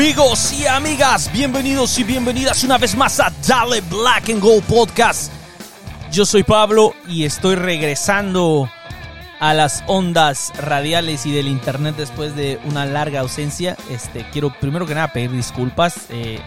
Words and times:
Amigos 0.00 0.54
y 0.54 0.66
amigas, 0.66 1.30
bienvenidos 1.30 1.98
y 1.98 2.04
bienvenidas 2.04 2.64
una 2.64 2.78
vez 2.78 2.96
más 2.96 3.20
a 3.20 3.30
Dale 3.46 3.82
Black 3.82 4.30
and 4.30 4.40
Gold 4.40 4.64
Podcast. 4.64 5.30
Yo 6.10 6.24
soy 6.24 6.42
Pablo 6.42 6.94
y 7.06 7.24
estoy 7.24 7.54
regresando 7.54 8.70
a 9.40 9.52
las 9.52 9.84
ondas 9.88 10.54
radiales 10.56 11.26
y 11.26 11.32
del 11.32 11.48
internet 11.48 11.96
después 11.98 12.34
de 12.34 12.58
una 12.64 12.86
larga 12.86 13.20
ausencia. 13.20 13.76
Este, 13.90 14.24
quiero 14.32 14.50
primero 14.58 14.86
que 14.86 14.94
nada 14.94 15.12
pedir 15.12 15.32
disculpas 15.32 16.06
eh, 16.08 16.40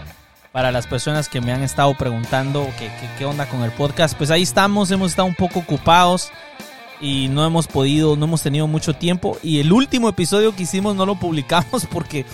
para 0.50 0.72
las 0.72 0.88
personas 0.88 1.28
que 1.28 1.40
me 1.40 1.52
han 1.52 1.62
estado 1.62 1.94
preguntando 1.94 2.68
qué, 2.76 2.90
qué 3.16 3.24
onda 3.24 3.48
con 3.48 3.62
el 3.62 3.70
podcast. 3.70 4.18
Pues 4.18 4.32
ahí 4.32 4.42
estamos, 4.42 4.90
hemos 4.90 5.12
estado 5.12 5.28
un 5.28 5.36
poco 5.36 5.60
ocupados 5.60 6.32
y 7.00 7.28
no 7.28 7.46
hemos 7.46 7.68
podido, 7.68 8.16
no 8.16 8.24
hemos 8.24 8.42
tenido 8.42 8.66
mucho 8.66 8.94
tiempo. 8.94 9.38
Y 9.44 9.60
el 9.60 9.72
último 9.72 10.08
episodio 10.08 10.56
que 10.56 10.64
hicimos 10.64 10.96
no 10.96 11.06
lo 11.06 11.14
publicamos 11.14 11.86
porque 11.92 12.26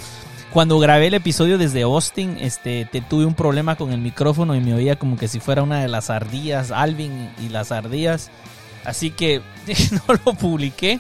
cuando 0.53 0.79
grabé 0.79 1.07
el 1.09 1.15
episodio 1.15 1.59
desde 1.59 1.83
Austin, 1.83 2.37
este, 2.41 2.85
te, 2.85 3.01
tuve 3.01 3.25
un 3.25 3.35
problema 3.35 3.77
con 3.77 3.93
el 3.93 4.01
micrófono 4.01 4.55
y 4.55 4.61
me 4.61 4.75
oía 4.75 4.97
como 4.97 5.17
que 5.17 5.29
si 5.29 5.39
fuera 5.39 5.63
una 5.63 5.81
de 5.81 5.89
las 5.89 6.11
ardillas, 6.11 6.71
Alvin 6.71 7.31
y 7.41 7.49
las 7.49 7.71
ardillas. 7.73 8.31
Así 8.85 9.11
que 9.11 9.43
no 9.93 10.15
lo 10.25 10.35
publiqué. 10.35 10.99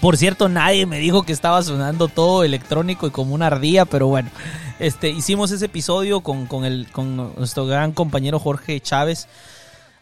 Por 0.00 0.16
cierto, 0.16 0.48
nadie 0.48 0.86
me 0.86 0.98
dijo 0.98 1.22
que 1.22 1.32
estaba 1.32 1.62
sonando 1.62 2.08
todo 2.08 2.44
electrónico 2.44 3.06
y 3.06 3.10
como 3.10 3.34
una 3.34 3.48
ardilla, 3.48 3.84
pero 3.84 4.06
bueno, 4.06 4.30
este, 4.78 5.10
hicimos 5.10 5.50
ese 5.50 5.66
episodio 5.66 6.20
con, 6.20 6.46
con, 6.46 6.64
el, 6.64 6.88
con 6.92 7.34
nuestro 7.36 7.66
gran 7.66 7.92
compañero 7.92 8.38
Jorge 8.38 8.80
Chávez 8.80 9.28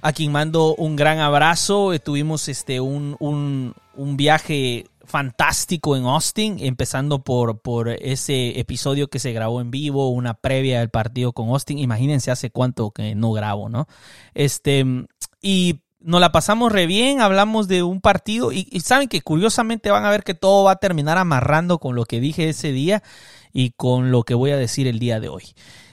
a 0.03 0.13
quien 0.13 0.33
mando 0.33 0.75
un 0.75 0.97
gran 0.97 1.19
abrazo. 1.19 1.93
Eh, 1.93 1.99
tuvimos 1.99 2.49
este, 2.49 2.81
un, 2.81 3.17
un, 3.19 3.75
un, 3.95 4.17
viaje 4.17 4.87
fantástico 5.17 5.97
en 5.97 6.05
Austin, 6.05 6.59
empezando 6.61 7.25
por, 7.25 7.63
por 7.63 7.89
ese 7.89 8.61
episodio 8.61 9.09
que 9.09 9.19
se 9.19 9.33
grabó 9.33 9.63
en 9.63 9.71
vivo, 9.71 10.11
una 10.11 10.35
previa 10.35 10.81
del 10.81 10.91
partido 10.91 11.33
con 11.33 11.49
Austin. 11.49 11.79
Imagínense 11.79 12.31
hace 12.31 12.51
cuánto 12.51 12.91
que 12.91 13.15
no 13.15 13.33
grabo, 13.33 13.71
¿no? 13.71 13.87
Este, 14.35 14.85
y 15.41 15.81
nos 16.01 16.21
la 16.21 16.33
pasamos 16.33 16.71
re 16.71 16.87
bien, 16.87 17.23
hablamos 17.23 17.67
de 17.67 17.83
un 17.83 18.03
partido 18.03 18.53
y, 18.53 18.65
saben 18.81 19.09
que 19.09 19.23
curiosamente 19.23 19.91
van 19.91 20.05
a 20.05 20.11
ver 20.11 20.23
que 20.23 20.35
todo 20.35 20.65
va 20.65 20.73
a 20.73 20.77
terminar 20.77 21.17
amarrando 21.17 21.79
con 21.79 21.97
lo 21.97 22.05
que 22.05 22.21
dije 22.21 22.51
ese 22.51 22.73
día 22.73 23.03
y 23.55 23.71
con 23.71 24.11
lo 24.11 24.23
que 24.23 24.35
voy 24.35 24.51
a 24.51 24.59
decir 24.59 24.87
el 24.87 24.99
día 24.99 25.19
de 25.19 25.31
hoy. 25.31 25.45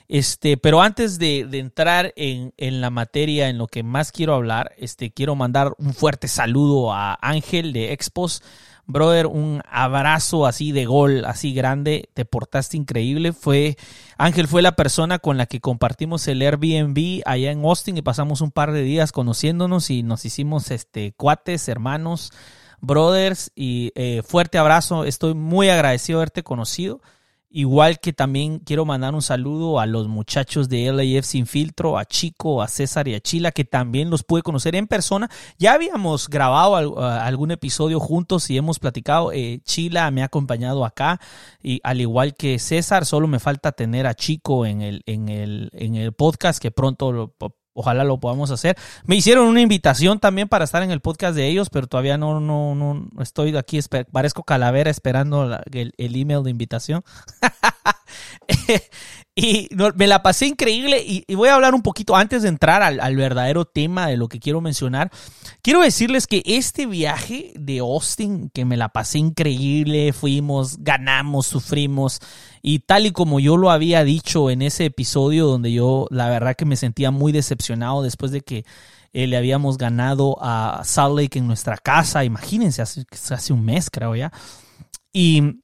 Este, 0.06 0.58
pero 0.58 0.82
antes 0.82 1.18
de, 1.18 1.48
entrar 1.52 2.12
en, 2.16 2.52
la 2.58 2.90
materia, 2.90 3.48
en 3.48 3.56
lo 3.56 3.68
que 3.68 3.82
más 3.82 4.12
quiero 4.12 4.34
hablar, 4.34 4.74
este, 4.76 5.12
quiero 5.12 5.34
mandar 5.34 5.72
un 5.78 5.94
fuerte 5.94 6.28
saludo 6.28 6.92
a 6.92 7.18
Ángel 7.22 7.72
de 7.72 7.94
Expos. 7.94 8.42
Brother, 8.86 9.26
un 9.26 9.62
abrazo 9.70 10.46
así 10.46 10.70
de 10.70 10.84
gol, 10.84 11.24
así 11.24 11.54
grande, 11.54 12.10
te 12.12 12.24
portaste 12.24 12.76
increíble. 12.76 13.32
Fue, 13.32 13.76
Ángel 14.18 14.46
fue 14.46 14.60
la 14.60 14.76
persona 14.76 15.18
con 15.18 15.38
la 15.38 15.46
que 15.46 15.60
compartimos 15.60 16.28
el 16.28 16.42
Airbnb 16.42 17.22
allá 17.24 17.50
en 17.50 17.64
Austin 17.64 17.96
y 17.96 18.02
pasamos 18.02 18.42
un 18.42 18.50
par 18.50 18.72
de 18.72 18.82
días 18.82 19.10
conociéndonos 19.10 19.88
y 19.90 20.02
nos 20.02 20.26
hicimos 20.26 20.70
este, 20.70 21.12
cuates, 21.12 21.68
hermanos, 21.68 22.30
brothers 22.80 23.50
y 23.54 23.90
eh, 23.94 24.22
fuerte 24.22 24.58
abrazo. 24.58 25.04
Estoy 25.04 25.34
muy 25.34 25.70
agradecido 25.70 26.18
de 26.18 26.22
haberte 26.22 26.42
conocido. 26.42 27.00
Igual 27.56 28.00
que 28.00 28.12
también 28.12 28.58
quiero 28.58 28.84
mandar 28.84 29.14
un 29.14 29.22
saludo 29.22 29.78
a 29.78 29.86
los 29.86 30.08
muchachos 30.08 30.68
de 30.68 30.92
LAF 30.92 31.24
Sin 31.24 31.46
Filtro, 31.46 31.96
a 31.96 32.04
Chico, 32.04 32.60
a 32.60 32.66
César 32.66 33.06
y 33.06 33.14
a 33.14 33.20
Chila, 33.20 33.52
que 33.52 33.64
también 33.64 34.10
los 34.10 34.24
pude 34.24 34.42
conocer 34.42 34.74
en 34.74 34.88
persona. 34.88 35.30
Ya 35.56 35.72
habíamos 35.72 36.28
grabado 36.28 36.74
algún 37.00 37.52
episodio 37.52 38.00
juntos 38.00 38.50
y 38.50 38.56
hemos 38.56 38.80
platicado. 38.80 39.30
Eh, 39.30 39.60
Chila 39.62 40.10
me 40.10 40.22
ha 40.22 40.24
acompañado 40.24 40.84
acá, 40.84 41.20
y 41.62 41.78
al 41.84 42.00
igual 42.00 42.34
que 42.34 42.58
César, 42.58 43.06
solo 43.06 43.28
me 43.28 43.38
falta 43.38 43.70
tener 43.70 44.08
a 44.08 44.14
Chico 44.14 44.66
en 44.66 44.82
el, 44.82 45.04
en 45.06 45.28
el, 45.28 45.70
en 45.74 45.94
el 45.94 46.12
podcast, 46.12 46.60
que 46.60 46.72
pronto 46.72 47.12
lo, 47.12 47.36
Ojalá 47.74 48.04
lo 48.04 48.18
podamos 48.18 48.50
hacer. 48.50 48.76
Me 49.04 49.16
hicieron 49.16 49.46
una 49.48 49.60
invitación 49.60 50.20
también 50.20 50.48
para 50.48 50.64
estar 50.64 50.82
en 50.82 50.90
el 50.90 51.00
podcast 51.00 51.36
de 51.36 51.48
ellos, 51.48 51.70
pero 51.70 51.86
todavía 51.86 52.16
no, 52.16 52.40
no, 52.40 52.74
no 52.74 53.08
estoy 53.20 53.56
aquí, 53.56 53.80
parezco 54.12 54.44
calavera 54.44 54.90
esperando 54.90 55.58
el, 55.72 55.92
el 55.96 56.16
email 56.16 56.44
de 56.44 56.50
invitación. 56.50 57.04
y 59.36 59.68
me 59.96 60.06
la 60.06 60.22
pasé 60.22 60.46
increíble 60.46 61.02
y, 61.04 61.34
voy 61.34 61.48
a 61.48 61.56
hablar 61.56 61.74
un 61.74 61.82
poquito 61.82 62.14
antes 62.14 62.42
de 62.42 62.48
entrar 62.48 62.82
al, 62.82 63.16
verdadero 63.16 63.64
tema 63.64 64.06
de 64.06 64.16
lo 64.16 64.28
que 64.28 64.38
quiero 64.38 64.60
mencionar. 64.60 65.10
Quiero 65.60 65.80
decirles 65.80 66.28
que 66.28 66.42
este 66.46 66.86
viaje 66.86 67.52
de 67.56 67.80
Austin, 67.80 68.50
que 68.54 68.64
me 68.64 68.76
la 68.76 68.90
pasé 68.90 69.18
increíble, 69.18 70.12
fuimos, 70.12 70.78
ganamos, 70.84 71.48
sufrimos 71.48 72.20
y 72.62 72.80
tal 72.80 73.06
y 73.06 73.10
como 73.10 73.40
yo 73.40 73.56
lo 73.56 73.70
había 73.72 74.04
dicho 74.04 74.50
en 74.50 74.62
ese 74.62 74.84
episodio 74.84 75.46
donde 75.46 75.72
yo 75.72 76.06
la 76.10 76.28
verdad 76.28 76.54
que 76.54 76.64
me 76.64 76.76
sentía 76.76 77.10
muy 77.10 77.32
decepcionado 77.32 78.02
después 78.02 78.30
de 78.30 78.42
que 78.42 78.64
eh, 79.12 79.26
le 79.26 79.36
habíamos 79.36 79.78
ganado 79.78 80.36
a 80.40 80.82
Salt 80.84 81.18
Lake 81.18 81.38
en 81.40 81.48
nuestra 81.48 81.76
casa, 81.76 82.24
imagínense, 82.24 82.82
hace, 82.82 83.04
hace 83.30 83.52
un 83.52 83.64
mes 83.64 83.90
creo 83.90 84.14
ya. 84.14 84.32
Y 85.12 85.63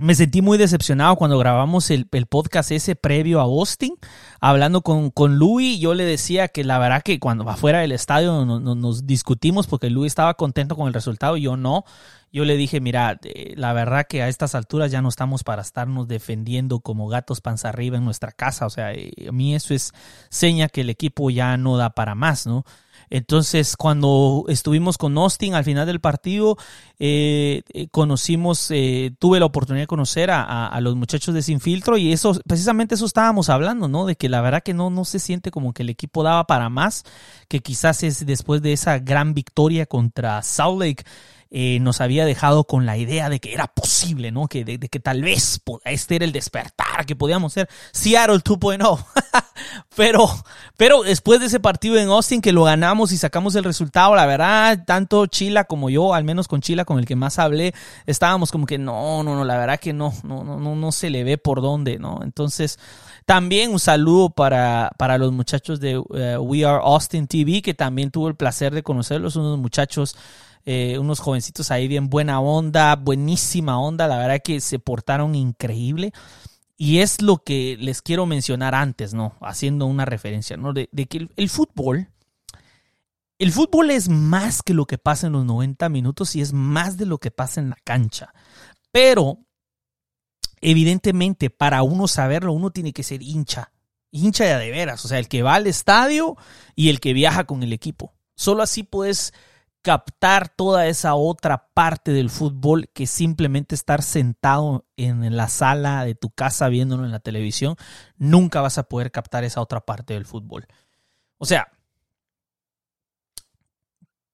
me 0.00 0.14
sentí 0.14 0.42
muy 0.42 0.58
decepcionado 0.58 1.16
cuando 1.16 1.38
grabamos 1.38 1.90
el, 1.90 2.06
podcast 2.06 2.70
ese 2.70 2.94
previo 2.94 3.40
a 3.40 3.44
Austin, 3.44 3.96
hablando 4.40 4.82
con, 4.82 5.10
con 5.10 5.38
Louis. 5.38 5.80
Yo 5.80 5.92
le 5.92 6.04
decía 6.04 6.46
que 6.46 6.62
la 6.62 6.78
verdad 6.78 7.02
que 7.02 7.18
cuando 7.18 7.44
va 7.44 7.56
fuera 7.56 7.80
del 7.80 7.90
estadio 7.90 8.44
nos 8.44 9.06
discutimos 9.06 9.66
porque 9.66 9.90
Louis 9.90 10.12
estaba 10.12 10.34
contento 10.34 10.76
con 10.76 10.86
el 10.86 10.94
resultado 10.94 11.36
y 11.36 11.42
yo 11.42 11.56
no. 11.56 11.84
Yo 12.30 12.44
le 12.44 12.56
dije, 12.56 12.80
mira, 12.80 13.18
eh, 13.24 13.54
la 13.56 13.72
verdad 13.72 14.06
que 14.08 14.22
a 14.22 14.28
estas 14.28 14.54
alturas 14.54 14.92
ya 14.92 15.02
no 15.02 15.08
estamos 15.08 15.42
para 15.42 15.62
estarnos 15.62 16.06
defendiendo 16.06 16.78
como 16.78 17.08
gatos 17.08 17.40
panza 17.40 17.70
arriba 17.70 17.96
en 17.96 18.04
nuestra 18.04 18.30
casa. 18.30 18.66
O 18.66 18.70
sea, 18.70 18.92
eh, 18.92 19.10
a 19.28 19.32
mí 19.32 19.54
eso 19.56 19.74
es 19.74 19.92
seña 20.28 20.68
que 20.68 20.82
el 20.82 20.90
equipo 20.90 21.30
ya 21.30 21.56
no 21.56 21.76
da 21.76 21.90
para 21.90 22.14
más, 22.14 22.46
¿no? 22.46 22.64
Entonces, 23.10 23.76
cuando 23.76 24.44
estuvimos 24.48 24.98
con 24.98 25.16
Austin 25.16 25.54
al 25.54 25.64
final 25.64 25.86
del 25.86 26.00
partido, 26.00 26.56
eh, 26.98 27.62
eh, 27.72 27.88
conocimos, 27.90 28.70
eh, 28.70 29.12
tuve 29.18 29.40
la 29.40 29.46
oportunidad 29.46 29.84
de 29.84 29.88
conocer 29.88 30.30
a, 30.30 30.78
los 30.80 30.96
muchachos 30.96 31.34
de 31.34 31.42
Sin 31.42 31.60
Filtro 31.60 31.96
y 31.96 32.12
eso, 32.12 32.38
precisamente 32.46 32.94
eso 32.94 33.06
estábamos 33.06 33.48
hablando, 33.48 33.88
¿no? 33.88 34.06
De 34.06 34.16
que 34.16 34.28
la 34.28 34.40
verdad 34.40 34.62
que 34.62 34.74
no, 34.74 34.90
no 34.90 35.04
se 35.04 35.18
siente 35.18 35.50
como 35.50 35.72
que 35.72 35.82
el 35.82 35.90
equipo 35.90 36.22
daba 36.22 36.44
para 36.46 36.68
más, 36.68 37.04
que 37.48 37.60
quizás 37.60 38.02
es 38.02 38.24
después 38.26 38.62
de 38.62 38.72
esa 38.72 38.98
gran 38.98 39.34
victoria 39.34 39.86
contra 39.86 40.42
Salt 40.42 40.80
Lake 40.80 41.04
eh, 41.50 41.78
nos 41.80 42.00
había 42.02 42.26
dejado 42.26 42.64
con 42.64 42.84
la 42.84 42.98
idea 42.98 43.30
de 43.30 43.40
que 43.40 43.54
era 43.54 43.68
posible, 43.68 44.30
¿no? 44.30 44.48
Que, 44.48 44.64
de, 44.64 44.78
que 44.78 45.00
tal 45.00 45.22
vez 45.22 45.60
este 45.84 46.16
era 46.16 46.24
el 46.26 46.32
despertar, 46.32 47.06
que 47.06 47.16
podíamos 47.16 47.54
ser 47.54 47.68
Seattle 47.92 48.36
2.0. 48.38 49.04
pero, 49.96 50.28
pero 50.76 51.02
después 51.02 51.40
de 51.40 51.46
ese 51.46 51.58
partido 51.58 51.96
en 51.96 52.08
Austin 52.08 52.42
que 52.42 52.52
lo 52.52 52.64
ganamos 52.64 53.12
y 53.12 53.16
sacamos 53.16 53.54
el 53.54 53.64
resultado, 53.64 54.14
la 54.14 54.26
verdad, 54.26 54.84
tanto 54.86 55.26
Chila 55.26 55.64
como 55.64 55.88
yo, 55.88 56.12
al 56.12 56.24
menos 56.24 56.48
con 56.48 56.60
Chila, 56.60 56.84
con 56.84 56.98
el 56.98 57.06
que 57.06 57.16
más 57.16 57.38
hablé, 57.38 57.74
estábamos 58.04 58.52
como 58.52 58.66
que 58.66 58.76
no, 58.76 59.22
no, 59.22 59.34
no, 59.34 59.44
la 59.44 59.56
verdad 59.56 59.80
que 59.80 59.94
no, 59.94 60.12
no, 60.24 60.44
no, 60.44 60.60
no, 60.60 60.76
no 60.76 60.92
se 60.92 61.08
le 61.08 61.24
ve 61.24 61.38
por 61.38 61.62
dónde, 61.62 61.98
¿no? 61.98 62.20
Entonces, 62.22 62.78
también 63.24 63.72
un 63.72 63.80
saludo 63.80 64.30
para, 64.30 64.90
para 64.98 65.18
los 65.18 65.32
muchachos 65.32 65.80
de 65.80 66.02
eh, 66.14 66.36
We 66.38 66.64
Are 66.64 66.80
Austin 66.82 67.26
TV, 67.26 67.62
que 67.62 67.74
también 67.74 68.10
tuvo 68.10 68.28
el 68.28 68.34
placer 68.34 68.74
de 68.74 68.82
conocerlos, 68.82 69.36
unos 69.36 69.58
muchachos 69.58 70.16
eh, 70.70 70.98
unos 70.98 71.20
jovencitos 71.20 71.70
ahí 71.70 71.88
bien 71.88 72.10
buena 72.10 72.40
onda, 72.40 72.94
buenísima 72.94 73.80
onda, 73.80 74.06
la 74.06 74.18
verdad 74.18 74.42
que 74.44 74.60
se 74.60 74.78
portaron 74.78 75.34
increíble. 75.34 76.12
Y 76.76 76.98
es 76.98 77.22
lo 77.22 77.38
que 77.38 77.78
les 77.80 78.02
quiero 78.02 78.26
mencionar 78.26 78.74
antes, 78.74 79.14
¿no? 79.14 79.34
Haciendo 79.40 79.86
una 79.86 80.04
referencia, 80.04 80.58
¿no? 80.58 80.74
De, 80.74 80.86
que 81.08 81.26
el, 81.34 81.48
fútbol, 81.48 82.10
el 83.38 83.50
fútbol 83.50 83.90
es 83.90 84.10
más 84.10 84.62
que 84.62 84.74
lo 84.74 84.84
que 84.84 84.98
pasa 84.98 85.28
en 85.28 85.32
los 85.32 85.46
90 85.46 85.88
minutos 85.88 86.36
y 86.36 86.42
es 86.42 86.52
más 86.52 86.98
de 86.98 87.06
lo 87.06 87.16
que 87.16 87.30
pasa 87.30 87.62
en 87.62 87.70
la 87.70 87.78
cancha. 87.82 88.34
Pero, 88.92 89.38
evidentemente, 90.60 91.48
para 91.48 91.82
uno 91.82 92.08
saberlo, 92.08 92.52
uno 92.52 92.72
tiene 92.72 92.92
que 92.92 93.04
ser 93.04 93.22
hincha. 93.22 93.72
Hincha 94.10 94.44
de, 94.44 94.66
de 94.66 94.70
veras, 94.70 95.02
o 95.02 95.08
sea, 95.08 95.18
el 95.18 95.28
que 95.28 95.42
va 95.42 95.54
al 95.54 95.66
estadio 95.66 96.36
y 96.76 96.90
el 96.90 97.00
que 97.00 97.14
viaja 97.14 97.44
con 97.44 97.62
el 97.62 97.72
equipo. 97.72 98.12
Solo 98.34 98.62
así 98.62 98.82
puedes 98.82 99.32
captar 99.88 100.50
toda 100.50 100.86
esa 100.86 101.14
otra 101.14 101.70
parte 101.72 102.12
del 102.12 102.28
fútbol 102.28 102.90
que 102.92 103.06
simplemente 103.06 103.74
estar 103.74 104.02
sentado 104.02 104.84
en 104.98 105.34
la 105.34 105.48
sala 105.48 106.04
de 106.04 106.14
tu 106.14 106.28
casa 106.28 106.68
viéndolo 106.68 107.06
en 107.06 107.10
la 107.10 107.20
televisión, 107.20 107.74
nunca 108.18 108.60
vas 108.60 108.76
a 108.76 108.82
poder 108.82 109.10
captar 109.10 109.44
esa 109.44 109.62
otra 109.62 109.80
parte 109.80 110.12
del 110.12 110.26
fútbol. 110.26 110.66
O 111.38 111.46
sea, 111.46 111.72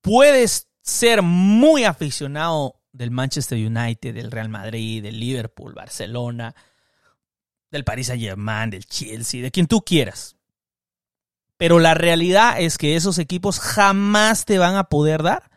puedes 0.01 0.67
ser 0.83 1.23
muy 1.23 1.85
aficionado 1.85 2.81
del 2.91 3.13
Manchester 3.13 3.57
United, 3.57 4.13
del 4.13 4.33
Real 4.33 4.49
Madrid, 4.49 5.05
del 5.05 5.21
Liverpool, 5.21 5.73
Barcelona, 5.73 6.53
del 7.71 7.85
Paris 7.85 8.09
Saint-Germain, 8.09 8.71
del 8.71 8.87
Chelsea, 8.87 9.41
de 9.41 9.53
quien 9.53 9.69
tú 9.69 9.83
quieras. 9.83 10.34
Pero 11.57 11.79
la 11.79 11.95
realidad 11.95 12.61
es 12.61 12.79
que 12.79 12.97
esos 12.97 13.19
equipos 13.19 13.61
jamás 13.61 14.45
te 14.45 14.59
van 14.59 14.77
a 14.77 14.85
poder 14.85 15.23
dar 15.23 15.51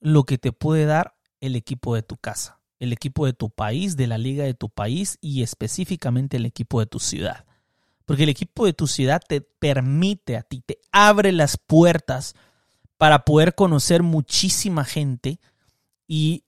lo 0.00 0.24
que 0.24 0.38
te 0.38 0.52
puede 0.52 0.84
dar 0.84 1.16
el 1.40 1.56
equipo 1.56 1.94
de 1.94 2.02
tu 2.02 2.16
casa. 2.16 2.54
el 2.78 2.92
equipo 2.92 3.24
de 3.24 3.32
tu 3.32 3.48
país, 3.48 3.96
de 3.96 4.06
la 4.06 4.18
liga 4.18 4.44
de 4.44 4.52
tu 4.52 4.68
país 4.68 5.16
y 5.22 5.42
específicamente 5.42 6.36
el 6.36 6.44
equipo 6.44 6.78
de 6.78 6.84
tu 6.84 6.98
ciudad. 6.98 7.46
Porque 8.04 8.24
el 8.24 8.28
equipo 8.28 8.66
de 8.66 8.74
tu 8.74 8.86
ciudad 8.86 9.22
te 9.26 9.40
permite 9.40 10.36
a 10.36 10.42
ti, 10.42 10.60
te 10.60 10.78
abre 10.92 11.32
las 11.32 11.56
puertas 11.56 12.34
para 12.98 13.24
poder 13.24 13.54
conocer 13.54 14.02
muchísima 14.02 14.84
gente 14.84 15.40
y 16.06 16.44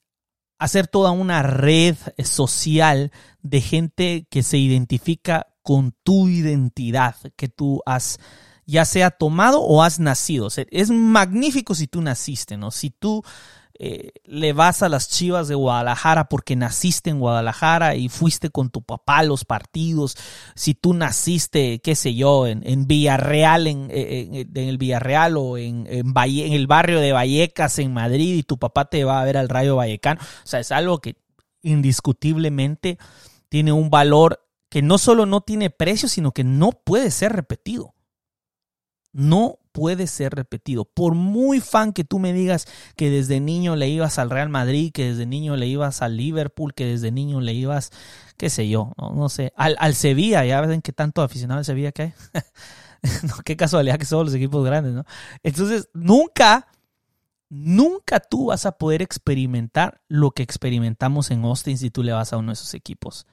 hacer 0.58 0.86
toda 0.86 1.10
una 1.12 1.42
red 1.42 1.96
social 2.24 3.10
de 3.40 3.60
gente 3.60 4.26
que 4.30 4.42
se 4.42 4.58
identifica 4.58 5.46
con 5.62 5.94
tu 6.02 6.28
identidad 6.28 7.16
que 7.36 7.48
tú 7.48 7.82
has 7.86 8.18
ya 8.68 8.84
sea 8.84 9.10
tomado 9.10 9.62
o 9.62 9.82
has 9.82 9.98
nacido. 9.98 10.48
es 10.54 10.90
magnífico 10.90 11.74
si 11.74 11.86
tú 11.86 12.02
naciste, 12.02 12.58
¿no? 12.58 12.70
Si 12.70 12.90
tú 12.90 13.24
eh, 13.78 14.10
le 14.24 14.52
vas 14.52 14.82
a 14.82 14.90
las 14.90 15.08
Chivas 15.08 15.48
de 15.48 15.54
Guadalajara 15.54 16.28
porque 16.28 16.54
naciste 16.54 17.08
en 17.08 17.18
Guadalajara 17.18 17.94
y 17.96 18.10
fuiste 18.10 18.50
con 18.50 18.68
tu 18.68 18.82
papá 18.82 19.18
a 19.18 19.22
los 19.22 19.46
partidos, 19.46 20.18
si 20.54 20.74
tú 20.74 20.92
naciste, 20.92 21.78
qué 21.78 21.94
sé 21.94 22.14
yo, 22.14 22.46
en, 22.46 22.62
en 22.66 22.86
Villarreal, 22.86 23.68
en, 23.68 23.88
en, 23.90 24.46
el 24.54 24.76
Villarreal 24.76 25.38
o 25.38 25.56
en 25.56 25.86
el 25.88 26.66
barrio 26.66 27.00
de 27.00 27.12
Vallecas, 27.12 27.78
en 27.78 27.94
Madrid, 27.94 28.34
y 28.34 28.42
tu 28.42 28.58
papá 28.58 28.84
te 28.84 29.02
va 29.04 29.22
a 29.22 29.24
ver 29.24 29.38
al 29.38 29.48
Rayo 29.48 29.76
Vallecano, 29.76 30.20
o 30.20 30.46
sea, 30.46 30.60
es 30.60 30.72
algo 30.72 31.00
que 31.00 31.16
indiscutiblemente 31.62 32.98
tiene 33.48 33.72
un 33.72 33.88
valor 33.88 34.44
que 34.68 34.82
no 34.82 34.98
solo 34.98 35.24
no 35.24 35.40
tiene 35.40 35.70
precio, 35.70 36.06
sino 36.06 36.32
que 36.32 36.44
no 36.44 36.72
puede 36.72 37.10
ser 37.10 37.32
repetido. 37.32 37.94
No 39.18 39.58
puede 39.72 40.06
ser 40.06 40.32
repetido. 40.32 40.84
Por 40.84 41.14
muy 41.14 41.58
fan 41.58 41.92
que 41.92 42.04
tú 42.04 42.20
me 42.20 42.32
digas 42.32 42.66
que 42.94 43.10
desde 43.10 43.40
niño 43.40 43.74
le 43.74 43.88
ibas 43.88 44.16
al 44.20 44.30
Real 44.30 44.48
Madrid, 44.48 44.92
que 44.92 45.10
desde 45.10 45.26
niño 45.26 45.56
le 45.56 45.66
ibas 45.66 46.02
al 46.02 46.16
Liverpool, 46.16 46.72
que 46.72 46.84
desde 46.84 47.10
niño 47.10 47.40
le 47.40 47.52
ibas, 47.52 47.90
qué 48.36 48.48
sé 48.48 48.68
yo, 48.68 48.92
no, 48.96 49.28
sé, 49.28 49.52
al, 49.56 49.74
al, 49.80 49.96
Sevilla, 49.96 50.44
ya 50.44 50.60
ven 50.60 50.82
que 50.82 50.92
tanto 50.92 51.22
aficionado 51.22 51.58
al 51.58 51.64
Sevilla 51.64 51.90
que 51.90 52.02
hay. 52.02 52.14
qué 53.44 53.56
casualidad 53.56 53.98
que 53.98 54.04
son 54.04 54.26
los 54.26 54.34
equipos 54.34 54.64
grandes, 54.64 54.92
¿no? 54.92 55.04
Entonces, 55.42 55.88
nunca, 55.94 56.68
nunca 57.48 58.20
tú 58.20 58.46
vas 58.46 58.66
a 58.66 58.78
poder 58.78 59.02
experimentar 59.02 60.00
lo 60.06 60.30
que 60.30 60.44
experimentamos 60.44 61.32
en 61.32 61.42
Austin 61.42 61.76
si 61.76 61.90
tú 61.90 62.04
le 62.04 62.12
vas 62.12 62.32
a 62.32 62.36
uno 62.36 62.50
de 62.50 62.54
esos 62.54 62.72
equipos. 62.72 63.26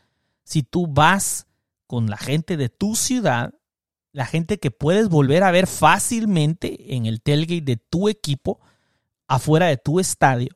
Si 0.43 0.63
tú 0.63 0.87
vas 0.87 1.45
con 1.85 2.07
la 2.07 2.17
gente 2.17 2.57
de 2.57 2.69
tu 2.69 2.95
ciudad 2.95 3.53
la 4.15 4.25
gente 4.25 4.59
que 4.59 4.71
puedes 4.71 5.09
volver 5.09 5.43
a 5.43 5.51
ver 5.51 5.67
fácilmente 5.67 6.95
en 6.95 7.05
el 7.05 7.21
tailgate 7.21 7.59
de 7.59 7.75
tu 7.75 8.07
equipo, 8.07 8.61
afuera 9.27 9.65
de 9.65 9.75
tu 9.75 9.99
estadio, 9.99 10.55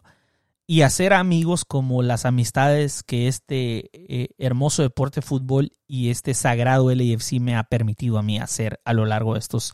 y 0.65 0.83
hacer 0.83 1.11
amigos 1.11 1.65
como 1.65 2.01
las 2.01 2.25
amistades 2.25 3.03
que 3.03 3.27
este 3.27 3.89
eh, 3.91 4.29
hermoso 4.37 4.81
deporte 4.81 5.21
fútbol 5.21 5.73
y 5.87 6.09
este 6.09 6.35
sagrado 6.35 6.89
LAFC 6.89 7.41
me 7.41 7.57
ha 7.57 7.63
permitido 7.63 8.17
a 8.17 8.21
mí 8.21 8.39
hacer 8.39 8.79
a 8.85 8.93
lo 8.93 9.05
largo 9.05 9.33
de 9.33 9.39
estos 9.39 9.73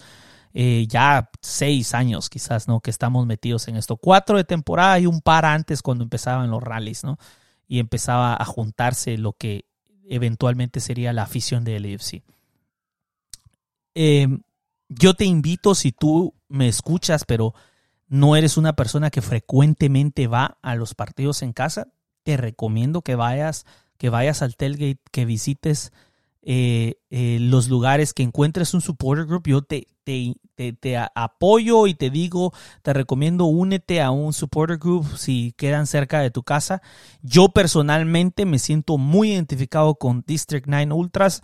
eh, 0.56 0.88
ya 0.90 1.30
seis 1.42 1.94
años 1.94 2.32
quizás, 2.32 2.68
¿no? 2.68 2.80
Que 2.80 2.90
estamos 2.90 3.28
metidos 3.28 3.68
en 3.68 3.76
esto. 3.76 3.98
Cuatro 3.98 4.38
de 4.38 4.46
temporada 4.46 4.98
y 4.98 5.06
un 5.06 5.22
par 5.22 5.46
antes 5.46 5.84
cuando 5.84 6.04
empezaban 6.04 6.50
los 6.50 6.64
rallies, 6.64 7.04
¿no? 7.04 7.20
Y 7.68 7.78
empezaba 7.78 8.36
a 8.36 8.46
juntarse 8.46 9.20
lo 9.20 9.34
que 9.34 9.66
eventualmente 10.10 10.80
sería 10.80 11.14
la 11.14 11.22
afición 11.22 11.64
de 11.64 11.80
LAFC. 11.80 12.24
Em, 13.96 14.42
yo 14.90 15.16
te 15.16 15.26
invito, 15.26 15.74
si 15.74 15.92
tú 15.92 16.36
me 16.48 16.68
escuchas, 16.68 17.26
pero 17.26 17.56
no 18.08 18.36
eres 18.36 18.58
una 18.58 18.76
persona 18.76 19.10
que 19.10 19.22
frecuentemente 19.22 20.28
va 20.28 20.58
a 20.62 20.76
los 20.76 20.94
partidos 20.94 21.42
en 21.42 21.54
casa, 21.54 21.88
te 22.24 22.38
recomiendo 22.38 23.02
que 23.02 23.16
vayas, 23.16 23.66
que 23.98 24.10
vayas 24.10 24.42
al 24.42 24.56
tailgate, 24.56 25.00
que 25.12 25.26
visites 25.26 25.92
eh, 26.42 27.00
eh, 27.10 27.40
los 27.42 27.70
lugares, 27.70 28.14
que 28.14 28.22
encuentres 28.22 28.76
un 28.76 28.82
supporter 28.82 29.26
group. 29.26 29.48
Yo 29.48 29.64
te, 29.64 29.88
te, 30.04 30.36
te, 30.74 30.98
apoyo 31.16 31.88
y 31.88 31.96
te 31.96 32.12
digo, 32.12 32.54
te 32.84 32.94
recomiendo 32.94 33.46
únete 33.46 34.02
a 34.02 34.12
un 34.12 34.32
supporter 34.34 34.78
group 34.78 35.18
si 35.18 35.54
quedan 35.58 35.88
cerca 35.88 36.20
de 36.20 36.30
tu 36.30 36.44
casa. 36.44 36.84
Yo 37.24 37.50
personalmente 37.50 38.46
me 38.46 38.60
siento 38.60 39.00
muy 39.00 39.32
identificado 39.32 39.96
con 39.96 40.24
District 40.28 40.68
9 40.68 40.94
Ultras 40.94 41.42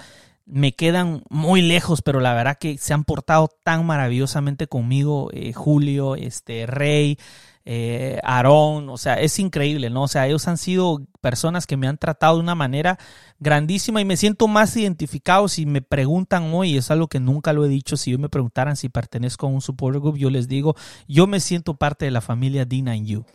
me 0.52 0.74
quedan 0.74 1.24
muy 1.30 1.62
lejos, 1.62 2.02
pero 2.02 2.20
la 2.20 2.34
verdad 2.34 2.58
que 2.60 2.78
se 2.78 2.94
han 2.94 3.06
portado 3.06 3.50
tan 3.64 3.86
maravillosamente 3.86 4.68
conmigo, 4.68 5.30
eh, 5.32 5.54
Julio, 5.54 6.16
este 6.16 6.66
Rey, 6.68 7.18
eh, 7.64 8.20
Aarón, 8.24 8.90
o 8.90 8.98
sea, 8.98 9.14
es 9.16 9.40
increíble, 9.40 9.90
¿no? 9.90 10.04
O 10.04 10.08
sea, 10.10 10.28
ellos 10.28 10.48
han 10.50 10.58
sido 10.58 11.04
personas 11.22 11.68
que 11.68 11.78
me 11.78 11.88
han 11.88 11.98
tratado 11.98 12.36
de 12.36 12.42
una 12.42 12.56
manera 12.56 13.00
grandísima 13.40 14.02
y 14.02 14.06
me 14.06 14.18
siento 14.18 14.50
más 14.50 14.76
identificado 14.76 15.48
si 15.48 15.66
me 15.66 15.82
preguntan 15.82 16.54
hoy, 16.54 16.76
es 16.76 16.92
algo 16.92 17.08
que 17.08 17.22
nunca 17.22 17.54
lo 17.54 17.64
he 17.64 17.70
dicho, 17.70 17.96
si 17.96 18.12
yo 18.12 18.20
me 18.20 18.30
preguntaran 18.30 18.76
si 18.76 18.90
pertenezco 18.90 19.48
a 19.48 19.50
un 19.50 19.62
support 19.62 20.00
group, 20.00 20.18
yo 20.18 20.30
les 20.30 20.50
digo, 20.50 20.76
yo 21.08 21.28
me 21.28 21.40
siento 21.40 21.76
parte 21.76 22.06
de 22.06 22.12
la 22.12 22.22
familia 22.22 22.68
D9U. 22.68 23.26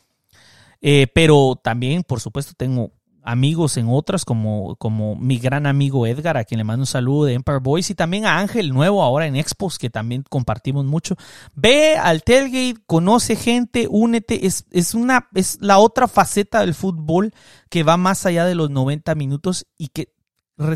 Eh, 0.83 1.07
pero 1.15 1.59
también, 1.63 2.03
por 2.03 2.21
supuesto, 2.21 2.53
tengo 2.55 2.93
amigos 3.27 3.77
en 3.77 3.89
otras, 3.89 4.25
como, 4.25 4.77
como 4.77 5.17
mi 5.17 5.39
gran 5.39 5.67
amigo 5.67 6.07
Edgar, 6.07 6.37
a 6.37 6.45
quien 6.45 6.59
le 6.59 6.65
mando 6.65 6.83
un 6.83 6.87
saludo 6.87 7.27
de 7.27 7.35
Empire 7.35 7.59
Boys, 7.59 7.91
y 7.91 7.95
también 7.95 8.25
a 8.25 8.39
Ángel 8.39 8.73
Nuevo 8.73 9.03
ahora 9.03 9.27
en 9.27 9.37
Expos, 9.37 9.79
que 9.79 9.91
también 9.91 10.23
compartimos 10.23 10.85
mucho. 10.85 11.17
Ve 11.55 11.97
al 11.97 12.23
tailgate, 12.23 12.81
conoce 12.87 13.35
gente, 13.35 13.89
únete, 13.91 14.47
es, 14.47 14.65
es, 14.71 14.95
una, 14.95 15.29
es 15.35 15.59
la 15.61 15.79
otra 15.79 16.07
faceta 16.07 16.61
del 16.61 16.75
fútbol 16.75 17.35
que 17.69 17.83
va 17.83 17.97
más 17.97 18.25
allá 18.27 18.47
de 18.47 18.55
los 18.55 18.71
90 18.71 19.15
minutos 19.17 19.67
y 19.77 19.89
que 19.89 20.15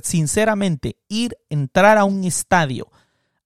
sinceramente 0.03 0.97
ir, 1.09 1.37
entrar 1.49 1.99
a 1.99 2.05
un 2.05 2.25
estadio 2.25 2.91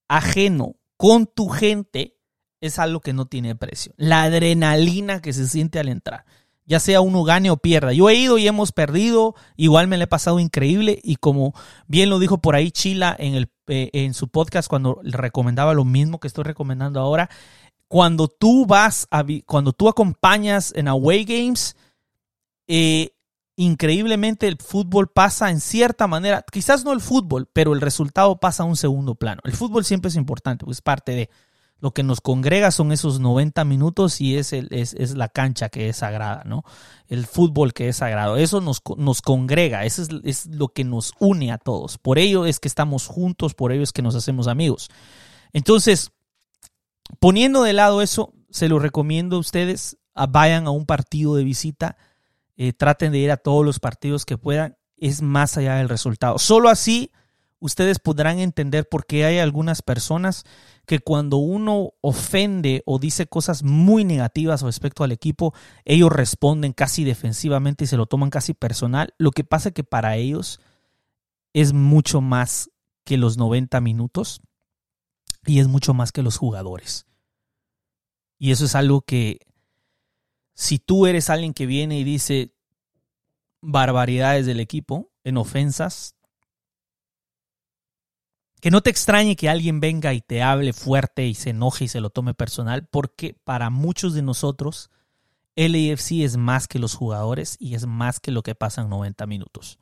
ajeno 0.08 0.76
con 0.96 1.26
tu 1.26 1.48
gente 1.48 2.16
es 2.60 2.78
algo 2.78 3.00
que 3.00 3.12
no 3.12 3.26
tiene 3.26 3.54
precio. 3.54 3.92
La 3.98 4.22
adrenalina 4.22 5.20
que 5.20 5.34
se 5.34 5.46
siente 5.46 5.78
al 5.78 5.88
entrar 5.88 6.24
ya 6.66 6.80
sea 6.80 7.00
uno 7.00 7.24
gane 7.24 7.50
o 7.50 7.56
pierda. 7.56 7.92
Yo 7.92 8.08
he 8.08 8.14
ido 8.14 8.38
y 8.38 8.46
hemos 8.46 8.72
perdido, 8.72 9.34
igual 9.56 9.86
me 9.86 9.98
le 9.98 10.04
he 10.04 10.08
pasado 10.08 10.40
increíble 10.40 10.98
y 11.02 11.16
como 11.16 11.54
bien 11.86 12.10
lo 12.10 12.18
dijo 12.18 12.38
por 12.38 12.54
ahí 12.54 12.70
Chila 12.70 13.14
en, 13.18 13.34
el, 13.34 13.50
eh, 13.66 13.90
en 13.92 14.14
su 14.14 14.28
podcast 14.28 14.68
cuando 14.68 15.00
recomendaba 15.02 15.74
lo 15.74 15.84
mismo 15.84 16.20
que 16.20 16.28
estoy 16.28 16.44
recomendando 16.44 17.00
ahora, 17.00 17.28
cuando 17.88 18.28
tú 18.28 18.66
vas, 18.66 19.06
a, 19.10 19.24
cuando 19.46 19.72
tú 19.72 19.88
acompañas 19.88 20.72
en 20.74 20.88
away 20.88 21.24
games, 21.24 21.76
eh, 22.66 23.10
increíblemente 23.56 24.48
el 24.48 24.56
fútbol 24.56 25.08
pasa 25.08 25.50
en 25.50 25.60
cierta 25.60 26.06
manera, 26.06 26.44
quizás 26.50 26.84
no 26.84 26.92
el 26.92 27.00
fútbol, 27.00 27.48
pero 27.52 27.72
el 27.72 27.80
resultado 27.80 28.40
pasa 28.40 28.62
a 28.62 28.66
un 28.66 28.76
segundo 28.76 29.14
plano. 29.14 29.42
El 29.44 29.52
fútbol 29.52 29.84
siempre 29.84 30.08
es 30.08 30.16
importante, 30.16 30.64
es 30.68 30.80
parte 30.80 31.12
de 31.12 31.30
lo 31.80 31.92
que 31.92 32.02
nos 32.02 32.20
congrega 32.20 32.70
son 32.70 32.92
esos 32.92 33.20
90 33.20 33.64
minutos 33.64 34.20
y 34.20 34.36
es, 34.36 34.52
el, 34.52 34.68
es, 34.70 34.94
es, 34.94 35.16
la 35.16 35.28
cancha 35.28 35.68
que 35.68 35.88
es 35.88 35.98
sagrada, 35.98 36.42
¿no? 36.44 36.64
El 37.08 37.26
fútbol 37.26 37.74
que 37.74 37.88
es 37.88 37.96
sagrado. 37.96 38.36
Eso 38.36 38.60
nos, 38.60 38.80
nos 38.96 39.20
congrega, 39.20 39.84
eso 39.84 40.02
es, 40.24 40.46
lo 40.46 40.68
que 40.68 40.84
nos 40.84 41.12
une 41.18 41.52
a 41.52 41.58
todos. 41.58 41.98
Por 41.98 42.18
ello 42.18 42.46
es 42.46 42.58
que 42.58 42.68
estamos 42.68 43.06
juntos, 43.06 43.54
por 43.54 43.72
ello 43.72 43.82
es 43.82 43.92
que 43.92 44.02
nos 44.02 44.14
hacemos 44.14 44.48
amigos. 44.48 44.88
Entonces, 45.52 46.10
poniendo 47.20 47.62
de 47.62 47.74
lado 47.74 48.00
eso, 48.00 48.32
se 48.50 48.68
lo 48.68 48.78
recomiendo 48.78 49.36
a 49.36 49.40
ustedes, 49.40 49.98
vayan 50.30 50.66
a 50.66 50.70
un 50.70 50.86
partido 50.86 51.34
de 51.34 51.44
visita, 51.44 51.98
eh, 52.56 52.72
traten 52.72 53.12
de 53.12 53.18
ir 53.18 53.30
a 53.30 53.36
todos 53.36 53.64
los 53.64 53.78
partidos 53.78 54.24
que 54.24 54.38
puedan, 54.38 54.78
es 54.96 55.20
más 55.20 55.58
allá 55.58 55.74
del 55.74 55.88
resultado. 55.88 56.38
Solo 56.38 56.70
así 56.70 57.10
ustedes 57.64 57.98
podrán 57.98 58.40
entender 58.40 58.86
por 58.86 59.06
qué 59.06 59.24
hay 59.24 59.38
algunas 59.38 59.80
personas 59.80 60.44
que 60.84 60.98
cuando 60.98 61.38
uno 61.38 61.94
ofende 62.02 62.82
o 62.84 62.98
dice 62.98 63.26
cosas 63.26 63.62
muy 63.62 64.04
negativas 64.04 64.60
respecto 64.60 65.02
al 65.02 65.12
equipo, 65.12 65.54
ellos 65.86 66.12
responden 66.12 66.74
casi 66.74 67.04
defensivamente 67.04 67.84
y 67.84 67.86
se 67.86 67.96
lo 67.96 68.04
toman 68.04 68.28
casi 68.28 68.52
personal. 68.52 69.14
Lo 69.16 69.30
que 69.30 69.44
pasa 69.44 69.70
es 69.70 69.74
que 69.74 69.82
para 69.82 70.16
ellos 70.16 70.60
es 71.54 71.72
mucho 71.72 72.20
más 72.20 72.70
que 73.02 73.16
los 73.16 73.38
90 73.38 73.80
minutos 73.80 74.42
y 75.46 75.60
es 75.60 75.66
mucho 75.66 75.94
más 75.94 76.12
que 76.12 76.22
los 76.22 76.36
jugadores. 76.36 77.06
Y 78.38 78.50
eso 78.50 78.66
es 78.66 78.74
algo 78.74 79.00
que 79.00 79.38
si 80.52 80.78
tú 80.78 81.06
eres 81.06 81.30
alguien 81.30 81.54
que 81.54 81.64
viene 81.64 81.98
y 81.98 82.04
dice 82.04 82.52
barbaridades 83.62 84.44
del 84.44 84.60
equipo 84.60 85.10
en 85.24 85.38
ofensas, 85.38 86.14
que 88.64 88.70
no 88.70 88.80
te 88.80 88.88
extrañe 88.88 89.36
que 89.36 89.50
alguien 89.50 89.78
venga 89.78 90.14
y 90.14 90.22
te 90.22 90.42
hable 90.42 90.72
fuerte 90.72 91.26
y 91.26 91.34
se 91.34 91.50
enoje 91.50 91.84
y 91.84 91.88
se 91.88 92.00
lo 92.00 92.08
tome 92.08 92.32
personal, 92.32 92.88
porque 92.90 93.38
para 93.44 93.68
muchos 93.68 94.14
de 94.14 94.22
nosotros 94.22 94.90
el 95.54 95.74
AFC 95.74 96.22
es 96.22 96.38
más 96.38 96.66
que 96.66 96.78
los 96.78 96.94
jugadores 96.94 97.58
y 97.60 97.74
es 97.74 97.84
más 97.84 98.20
que 98.20 98.30
lo 98.30 98.42
que 98.42 98.54
pasa 98.54 98.80
en 98.80 98.88
90 98.88 99.26
minutos. 99.26 99.78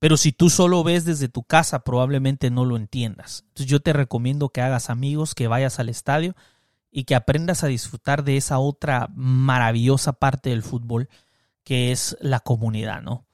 Pero 0.00 0.16
si 0.16 0.32
tú 0.32 0.50
solo 0.50 0.82
ves 0.82 1.04
desde 1.04 1.28
tu 1.28 1.44
casa, 1.44 1.84
probablemente 1.84 2.50
no 2.50 2.64
lo 2.64 2.76
entiendas. 2.76 3.44
Entonces 3.46 3.66
yo 3.66 3.78
te 3.78 3.92
recomiendo 3.92 4.48
que 4.48 4.60
hagas 4.60 4.90
amigos, 4.90 5.36
que 5.36 5.46
vayas 5.46 5.78
al 5.78 5.88
estadio 5.88 6.34
y 6.90 7.04
que 7.04 7.14
aprendas 7.14 7.62
a 7.62 7.68
disfrutar 7.68 8.24
de 8.24 8.36
esa 8.36 8.58
otra 8.58 9.08
maravillosa 9.14 10.14
parte 10.14 10.50
del 10.50 10.64
fútbol 10.64 11.08
que 11.62 11.92
es 11.92 12.16
la 12.20 12.40
comunidad, 12.40 13.02
¿no? 13.02 13.24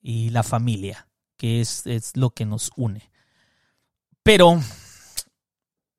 Y 0.00 0.30
la 0.30 0.42
familia, 0.42 1.06
que 1.36 1.60
es, 1.60 1.86
es 1.86 2.16
lo 2.16 2.30
que 2.30 2.46
nos 2.46 2.70
une. 2.76 3.12
Pero 4.22 4.60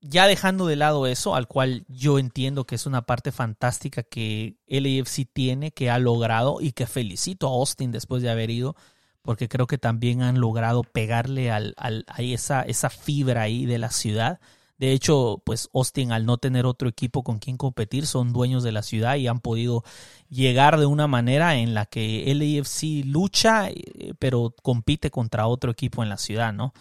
ya 0.03 0.27
dejando 0.27 0.67
de 0.67 0.75
lado 0.75 1.07
eso, 1.07 1.35
al 1.35 1.47
cual 1.47 1.85
yo 1.87 2.19
entiendo 2.19 2.65
que 2.65 2.75
es 2.75 2.85
una 2.85 3.03
parte 3.05 3.31
fantástica 3.31 4.03
que 4.03 4.57
LAFC 4.67 5.27
tiene, 5.31 5.71
que 5.71 5.89
ha 5.89 5.97
logrado 5.97 6.59
y 6.61 6.73
que 6.73 6.85
felicito 6.85 7.47
a 7.47 7.51
Austin 7.51 7.91
después 7.91 8.21
de 8.21 8.29
haber 8.29 8.49
ido, 8.49 8.75
porque 9.21 9.47
creo 9.47 9.65
que 9.67 9.77
también 9.77 10.21
han 10.21 10.39
logrado 10.39 10.83
pegarle 10.83 11.51
al, 11.51 11.73
al, 11.77 12.05
a 12.07 12.21
esa, 12.21 12.89
fibra 12.89 13.43
ahí 13.43 13.65
de 13.65 13.77
la 13.77 13.91
ciudad. 13.91 14.41
De 14.77 14.91
hecho, 14.91 15.41
pues 15.45 15.69
Austin 15.73 16.11
al 16.11 16.25
no 16.25 16.37
tener 16.37 16.65
otro 16.65 16.89
equipo 16.89 17.23
con 17.23 17.39
quien 17.39 17.55
competir, 17.57 18.05
son 18.05 18.33
dueños 18.33 18.63
de 18.63 18.73
la 18.73 18.83
ciudad 18.83 19.15
y 19.15 19.27
han 19.27 19.39
podido 19.39 19.83
llegar 20.29 20.79
de 20.79 20.85
una 20.85 21.07
manera 21.07 21.55
en 21.55 21.73
la 21.73 21.85
que 21.85 22.25
LAFC 22.35 23.05
lucha, 23.05 23.69
eh, 23.69 24.13
pero 24.19 24.53
compite 24.61 25.11
contra 25.11 25.47
otro 25.47 25.71
equipo 25.71 26.03
en 26.03 26.09
la 26.09 26.17
ciudad, 26.17 26.51
¿no? 26.51 26.73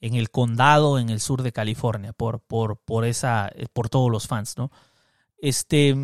En 0.00 0.14
el 0.14 0.30
condado 0.30 0.98
en 0.98 1.08
el 1.10 1.20
sur 1.20 1.42
de 1.42 1.52
California 1.52 2.12
por, 2.12 2.40
por, 2.40 2.78
por, 2.78 3.04
esa, 3.04 3.50
por 3.72 3.88
todos 3.88 4.10
los 4.10 4.26
fans, 4.26 4.56
¿no? 4.56 4.70
Este, 5.38 5.94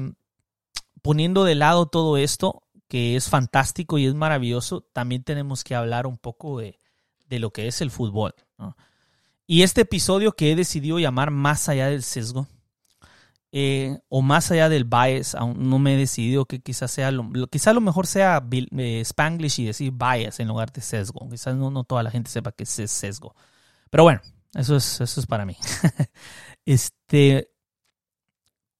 poniendo 1.03 1.45
de 1.45 1.55
lado 1.55 1.87
todo 1.87 2.17
esto, 2.17 2.63
que 2.89 3.17
es 3.17 3.29
fantástico 3.29 3.99
y 3.99 4.07
es 4.07 4.15
maravilloso, 4.15 4.83
también 4.93 5.25
tenemos 5.25 5.65
que 5.65 5.75
hablar 5.75 6.07
un 6.07 6.19
poco 6.19 6.59
de, 6.59 6.79
de 7.29 7.39
lo 7.39 7.51
que 7.51 7.67
es 7.67 7.81
el 7.81 7.91
fútbol. 7.91 8.35
¿no? 8.59 8.77
Y 9.47 9.63
este 9.63 9.83
episodio 9.83 10.33
que 10.33 10.53
he 10.53 10.57
decidido 10.57 10.99
llamar 10.99 11.31
Más 11.31 11.69
allá 11.69 11.89
del 11.89 12.03
sesgo, 12.03 12.47
eh, 13.55 13.99
o 14.09 14.23
más 14.23 14.51
allá 14.51 14.71
del 14.71 14.85
bias, 14.85 15.35
aún 15.35 15.69
no 15.69 15.79
me 15.79 15.95
he 15.95 15.97
decidido 15.99 16.47
que 16.47 16.61
quizás 16.61 16.91
sea 16.91 17.11
lo, 17.11 17.31
quizás 17.49 17.75
lo 17.75 17.83
mejor 17.83 18.07
sea 18.07 18.43
eh, 18.51 19.01
Spanglish 19.01 19.61
y 19.61 19.67
decir 19.67 19.93
bias 19.93 20.41
en 20.41 20.49
lugar 20.49 20.73
de 20.73 20.81
sesgo. 20.81 21.29
Quizás 21.29 21.55
no, 21.57 21.71
no 21.71 21.85
toda 21.85 22.03
la 22.03 22.11
gente 22.11 22.31
sepa 22.31 22.53
que 22.53 22.65
es 22.65 22.71
sesgo. 22.71 23.35
Pero 23.93 24.05
bueno, 24.05 24.23
eso 24.55 24.75
es, 24.75 25.03
eso 25.03 25.21
es 25.21 25.27
para 25.27 25.45
mí. 25.45 25.55
este, 26.65 27.51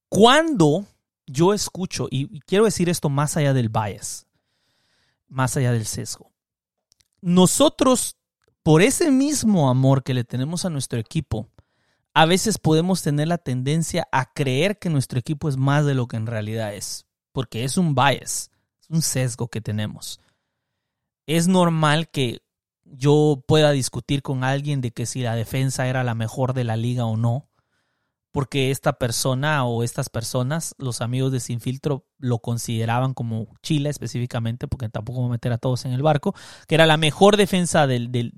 cuando 0.09 0.87
yo 1.27 1.53
escucho, 1.53 2.07
y 2.09 2.39
quiero 2.39 2.65
decir 2.65 2.89
esto 2.89 3.09
más 3.09 3.37
allá 3.37 3.53
del 3.53 3.69
bias, 3.69 4.25
más 5.27 5.55
allá 5.55 5.71
del 5.71 5.85
sesgo, 5.85 6.31
nosotros, 7.21 8.17
por 8.63 8.81
ese 8.81 9.11
mismo 9.11 9.69
amor 9.69 10.01
que 10.01 10.15
le 10.15 10.23
tenemos 10.23 10.65
a 10.65 10.71
nuestro 10.71 10.97
equipo, 10.97 11.47
a 12.15 12.25
veces 12.25 12.57
podemos 12.57 13.03
tener 13.03 13.27
la 13.27 13.37
tendencia 13.37 14.07
a 14.11 14.33
creer 14.33 14.79
que 14.79 14.89
nuestro 14.89 15.19
equipo 15.19 15.47
es 15.47 15.57
más 15.57 15.85
de 15.85 15.93
lo 15.93 16.07
que 16.07 16.17
en 16.17 16.25
realidad 16.25 16.73
es, 16.73 17.05
porque 17.31 17.65
es 17.65 17.77
un 17.77 17.93
bias, 17.93 18.49
es 18.81 18.89
un 18.89 19.03
sesgo 19.03 19.47
que 19.47 19.61
tenemos. 19.61 20.19
Es 21.27 21.47
normal 21.47 22.09
que 22.09 22.41
yo 22.95 23.43
pueda 23.47 23.71
discutir 23.71 24.21
con 24.21 24.43
alguien 24.43 24.81
de 24.81 24.91
que 24.91 25.05
si 25.05 25.21
la 25.21 25.35
defensa 25.35 25.87
era 25.87 26.03
la 26.03 26.15
mejor 26.15 26.53
de 26.53 26.63
la 26.63 26.77
liga 26.77 27.05
o 27.05 27.17
no, 27.17 27.49
porque 28.31 28.71
esta 28.71 28.93
persona 28.93 29.63
o 29.65 29.83
estas 29.83 30.09
personas, 30.09 30.73
los 30.79 31.01
amigos 31.01 31.31
de 31.31 31.39
Sin 31.39 31.59
Filtro, 31.59 32.07
lo 32.17 32.39
consideraban 32.39 33.13
como 33.13 33.47
Chile 33.61 33.89
específicamente, 33.89 34.67
porque 34.67 34.89
tampoco 34.89 35.19
voy 35.19 35.29
a 35.29 35.33
meter 35.33 35.53
a 35.53 35.59
todos 35.59 35.85
en 35.85 35.93
el 35.93 36.01
barco, 36.01 36.33
que 36.67 36.75
era 36.75 36.87
la 36.87 36.97
mejor 36.97 37.37
defensa 37.37 37.85
del, 37.85 38.11
del, 38.11 38.33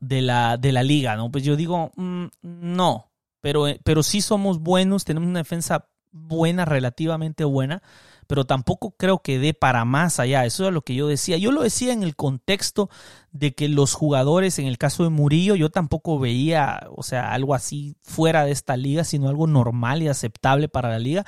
de, 0.00 0.22
la, 0.22 0.56
de 0.56 0.72
la 0.72 0.84
liga, 0.84 1.16
¿no? 1.16 1.32
Pues 1.32 1.42
yo 1.42 1.56
digo, 1.56 1.90
mm, 1.96 2.26
no, 2.42 3.10
pero, 3.40 3.66
pero 3.82 4.02
sí 4.04 4.20
somos 4.20 4.60
buenos, 4.60 5.04
tenemos 5.04 5.28
una 5.28 5.40
defensa 5.40 5.88
buena, 6.12 6.64
relativamente 6.64 7.44
buena, 7.44 7.82
pero 8.26 8.44
tampoco 8.44 8.94
creo 8.96 9.18
que 9.22 9.38
dé 9.38 9.54
para 9.54 9.84
más 9.84 10.20
allá. 10.20 10.44
Eso 10.44 10.66
es 10.66 10.72
lo 10.72 10.82
que 10.82 10.94
yo 10.94 11.08
decía. 11.08 11.36
Yo 11.36 11.52
lo 11.52 11.62
decía 11.62 11.92
en 11.92 12.02
el 12.02 12.16
contexto 12.16 12.90
de 13.32 13.54
que 13.54 13.68
los 13.68 13.94
jugadores, 13.94 14.58
en 14.58 14.66
el 14.66 14.78
caso 14.78 15.04
de 15.04 15.10
Murillo, 15.10 15.54
yo 15.54 15.70
tampoco 15.70 16.18
veía, 16.18 16.88
o 16.96 17.02
sea, 17.02 17.32
algo 17.32 17.54
así 17.54 17.96
fuera 18.02 18.44
de 18.44 18.52
esta 18.52 18.76
liga, 18.76 19.04
sino 19.04 19.28
algo 19.28 19.46
normal 19.46 20.02
y 20.02 20.08
aceptable 20.08 20.68
para 20.68 20.90
la 20.90 20.98
liga 20.98 21.24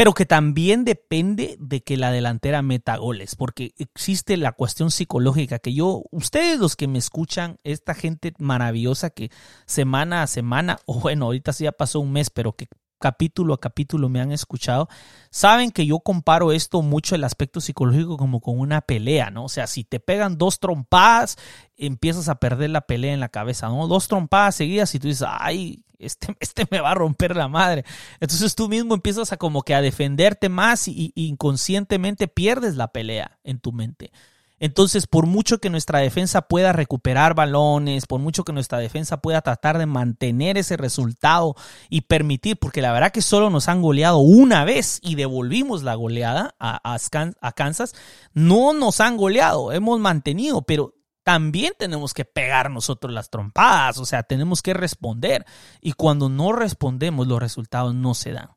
pero 0.00 0.14
que 0.14 0.24
también 0.24 0.86
depende 0.86 1.58
de 1.60 1.82
que 1.82 1.98
la 1.98 2.10
delantera 2.10 2.62
meta 2.62 2.96
goles, 2.96 3.36
porque 3.36 3.74
existe 3.76 4.38
la 4.38 4.52
cuestión 4.52 4.90
psicológica 4.90 5.58
que 5.58 5.74
yo, 5.74 6.04
ustedes 6.10 6.58
los 6.58 6.74
que 6.74 6.88
me 6.88 6.98
escuchan, 6.98 7.58
esta 7.64 7.92
gente 7.92 8.32
maravillosa 8.38 9.10
que 9.10 9.30
semana 9.66 10.22
a 10.22 10.26
semana, 10.26 10.78
o 10.86 11.00
bueno, 11.00 11.26
ahorita 11.26 11.52
sí 11.52 11.64
ya 11.64 11.72
pasó 11.72 12.00
un 12.00 12.12
mes, 12.12 12.30
pero 12.30 12.54
que 12.54 12.68
capítulo 13.00 13.54
a 13.54 13.60
capítulo 13.60 14.08
me 14.08 14.20
han 14.20 14.30
escuchado, 14.30 14.88
saben 15.30 15.72
que 15.72 15.86
yo 15.86 15.98
comparo 15.98 16.52
esto 16.52 16.82
mucho 16.82 17.16
el 17.16 17.24
aspecto 17.24 17.60
psicológico 17.60 18.16
como 18.16 18.40
con 18.40 18.60
una 18.60 18.82
pelea, 18.82 19.30
¿no? 19.30 19.44
O 19.44 19.48
sea, 19.48 19.66
si 19.66 19.82
te 19.82 19.98
pegan 19.98 20.38
dos 20.38 20.60
trompadas, 20.60 21.36
empiezas 21.76 22.28
a 22.28 22.36
perder 22.36 22.70
la 22.70 22.82
pelea 22.82 23.12
en 23.12 23.20
la 23.20 23.30
cabeza, 23.30 23.68
¿no? 23.68 23.88
Dos 23.88 24.06
trompadas 24.06 24.54
seguidas 24.54 24.94
y 24.94 25.00
tú 25.00 25.08
dices, 25.08 25.26
ay, 25.28 25.82
este, 25.98 26.36
este 26.40 26.66
me 26.70 26.80
va 26.80 26.92
a 26.92 26.94
romper 26.94 27.34
la 27.34 27.48
madre. 27.48 27.84
Entonces 28.20 28.54
tú 28.54 28.68
mismo 28.68 28.94
empiezas 28.94 29.32
a 29.32 29.36
como 29.36 29.62
que 29.62 29.74
a 29.74 29.80
defenderte 29.80 30.48
más 30.48 30.86
y, 30.86 31.12
y 31.14 31.26
inconscientemente 31.26 32.28
pierdes 32.28 32.76
la 32.76 32.92
pelea 32.92 33.38
en 33.42 33.58
tu 33.58 33.72
mente. 33.72 34.12
Entonces, 34.60 35.06
por 35.06 35.24
mucho 35.24 35.58
que 35.58 35.70
nuestra 35.70 36.00
defensa 36.00 36.42
pueda 36.42 36.74
recuperar 36.74 37.34
balones, 37.34 38.06
por 38.06 38.20
mucho 38.20 38.44
que 38.44 38.52
nuestra 38.52 38.78
defensa 38.78 39.22
pueda 39.22 39.40
tratar 39.40 39.78
de 39.78 39.86
mantener 39.86 40.58
ese 40.58 40.76
resultado 40.76 41.56
y 41.88 42.02
permitir, 42.02 42.58
porque 42.58 42.82
la 42.82 42.92
verdad 42.92 43.10
que 43.10 43.22
solo 43.22 43.48
nos 43.48 43.68
han 43.68 43.80
goleado 43.80 44.18
una 44.18 44.66
vez 44.66 45.00
y 45.02 45.14
devolvimos 45.14 45.82
la 45.82 45.94
goleada 45.94 46.54
a, 46.60 46.78
a 46.84 47.52
Kansas, 47.52 47.94
no 48.34 48.74
nos 48.74 49.00
han 49.00 49.16
goleado, 49.16 49.72
hemos 49.72 49.98
mantenido, 49.98 50.60
pero 50.60 50.94
también 51.22 51.72
tenemos 51.78 52.12
que 52.12 52.26
pegar 52.26 52.70
nosotros 52.70 53.12
las 53.14 53.30
trompadas, 53.30 53.96
o 53.98 54.04
sea, 54.04 54.24
tenemos 54.24 54.60
que 54.60 54.74
responder. 54.74 55.46
Y 55.80 55.92
cuando 55.92 56.28
no 56.28 56.52
respondemos, 56.52 57.26
los 57.26 57.40
resultados 57.40 57.94
no 57.94 58.14
se 58.14 58.32
dan. 58.32 58.50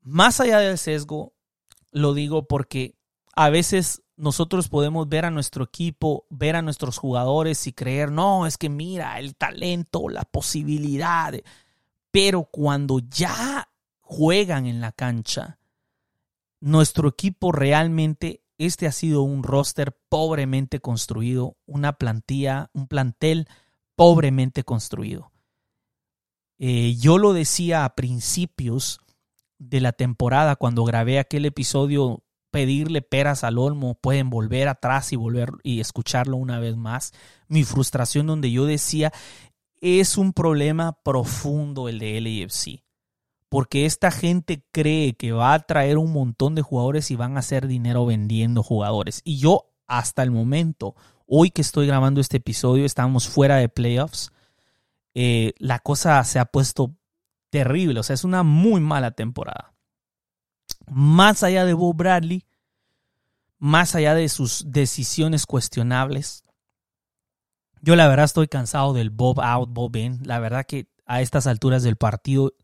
Más 0.00 0.40
allá 0.40 0.58
del 0.58 0.78
sesgo, 0.78 1.34
lo 1.92 2.12
digo 2.12 2.48
porque 2.48 2.96
a 3.36 3.50
veces 3.50 4.03
nosotros 4.16 4.68
podemos 4.68 5.08
ver 5.08 5.24
a 5.24 5.30
nuestro 5.30 5.64
equipo, 5.64 6.26
ver 6.30 6.56
a 6.56 6.62
nuestros 6.62 6.98
jugadores 6.98 7.66
y 7.66 7.72
creer, 7.72 8.10
no, 8.12 8.46
es 8.46 8.56
que 8.56 8.68
mira, 8.68 9.18
el 9.18 9.34
talento, 9.34 10.08
la 10.08 10.24
posibilidad. 10.24 11.34
Pero 12.10 12.44
cuando 12.44 13.00
ya 13.00 13.68
juegan 14.00 14.66
en 14.66 14.80
la 14.80 14.92
cancha, 14.92 15.58
nuestro 16.60 17.08
equipo 17.08 17.52
realmente, 17.52 18.42
este 18.56 18.86
ha 18.86 18.92
sido 18.92 19.22
un 19.22 19.42
roster 19.42 19.98
pobremente 20.08 20.80
construido, 20.80 21.56
una 21.66 21.94
plantilla, 21.94 22.70
un 22.72 22.86
plantel 22.86 23.48
pobremente 23.96 24.62
construido. 24.62 25.32
Eh, 26.58 26.94
yo 26.98 27.18
lo 27.18 27.32
decía 27.32 27.84
a 27.84 27.94
principios 27.96 29.00
de 29.58 29.80
la 29.80 29.92
temporada 29.92 30.56
cuando 30.56 30.84
grabé 30.84 31.18
aquel 31.18 31.46
episodio 31.46 32.22
pedirle 32.54 33.02
peras 33.02 33.42
al 33.42 33.58
olmo, 33.58 33.96
pueden 33.96 34.30
volver 34.30 34.68
atrás 34.68 35.12
y 35.12 35.16
volver 35.16 35.50
y 35.64 35.80
escucharlo 35.80 36.36
una 36.36 36.60
vez 36.60 36.76
más. 36.76 37.12
Mi 37.48 37.64
frustración 37.64 38.28
donde 38.28 38.52
yo 38.52 38.64
decía, 38.64 39.12
es 39.80 40.16
un 40.16 40.32
problema 40.32 40.92
profundo 41.02 41.88
el 41.88 41.98
de 41.98 42.20
LAFC. 42.20 42.84
Porque 43.48 43.86
esta 43.86 44.12
gente 44.12 44.64
cree 44.70 45.14
que 45.14 45.32
va 45.32 45.52
a 45.52 45.58
traer 45.58 45.98
un 45.98 46.12
montón 46.12 46.54
de 46.54 46.62
jugadores 46.62 47.10
y 47.10 47.16
van 47.16 47.34
a 47.36 47.40
hacer 47.40 47.66
dinero 47.66 48.06
vendiendo 48.06 48.62
jugadores. 48.62 49.20
Y 49.24 49.38
yo 49.38 49.72
hasta 49.88 50.22
el 50.22 50.30
momento, 50.30 50.94
hoy 51.26 51.50
que 51.50 51.62
estoy 51.62 51.88
grabando 51.88 52.20
este 52.20 52.36
episodio, 52.36 52.84
estamos 52.84 53.26
fuera 53.26 53.56
de 53.56 53.68
playoffs. 53.68 54.30
Eh, 55.12 55.54
la 55.58 55.80
cosa 55.80 56.22
se 56.22 56.38
ha 56.38 56.44
puesto 56.44 56.94
terrible. 57.50 57.98
O 57.98 58.04
sea, 58.04 58.14
es 58.14 58.22
una 58.22 58.44
muy 58.44 58.80
mala 58.80 59.10
temporada 59.10 59.73
más 60.90 61.42
allá 61.42 61.64
de 61.64 61.74
Bob 61.74 61.96
Bradley, 61.96 62.44
más 63.58 63.94
allá 63.94 64.14
de 64.14 64.28
sus 64.28 64.64
decisiones 64.68 65.46
cuestionables. 65.46 66.44
Yo 67.80 67.96
la 67.96 68.08
verdad 68.08 68.24
estoy 68.24 68.48
cansado 68.48 68.92
del 68.92 69.10
Bob 69.10 69.40
out, 69.40 69.70
Bob 69.70 69.96
in. 69.96 70.20
La 70.22 70.38
verdad 70.38 70.66
que 70.66 70.88
a 71.06 71.20
estas 71.20 71.46
alturas 71.46 71.82
del 71.82 71.96
partido, 71.96 72.54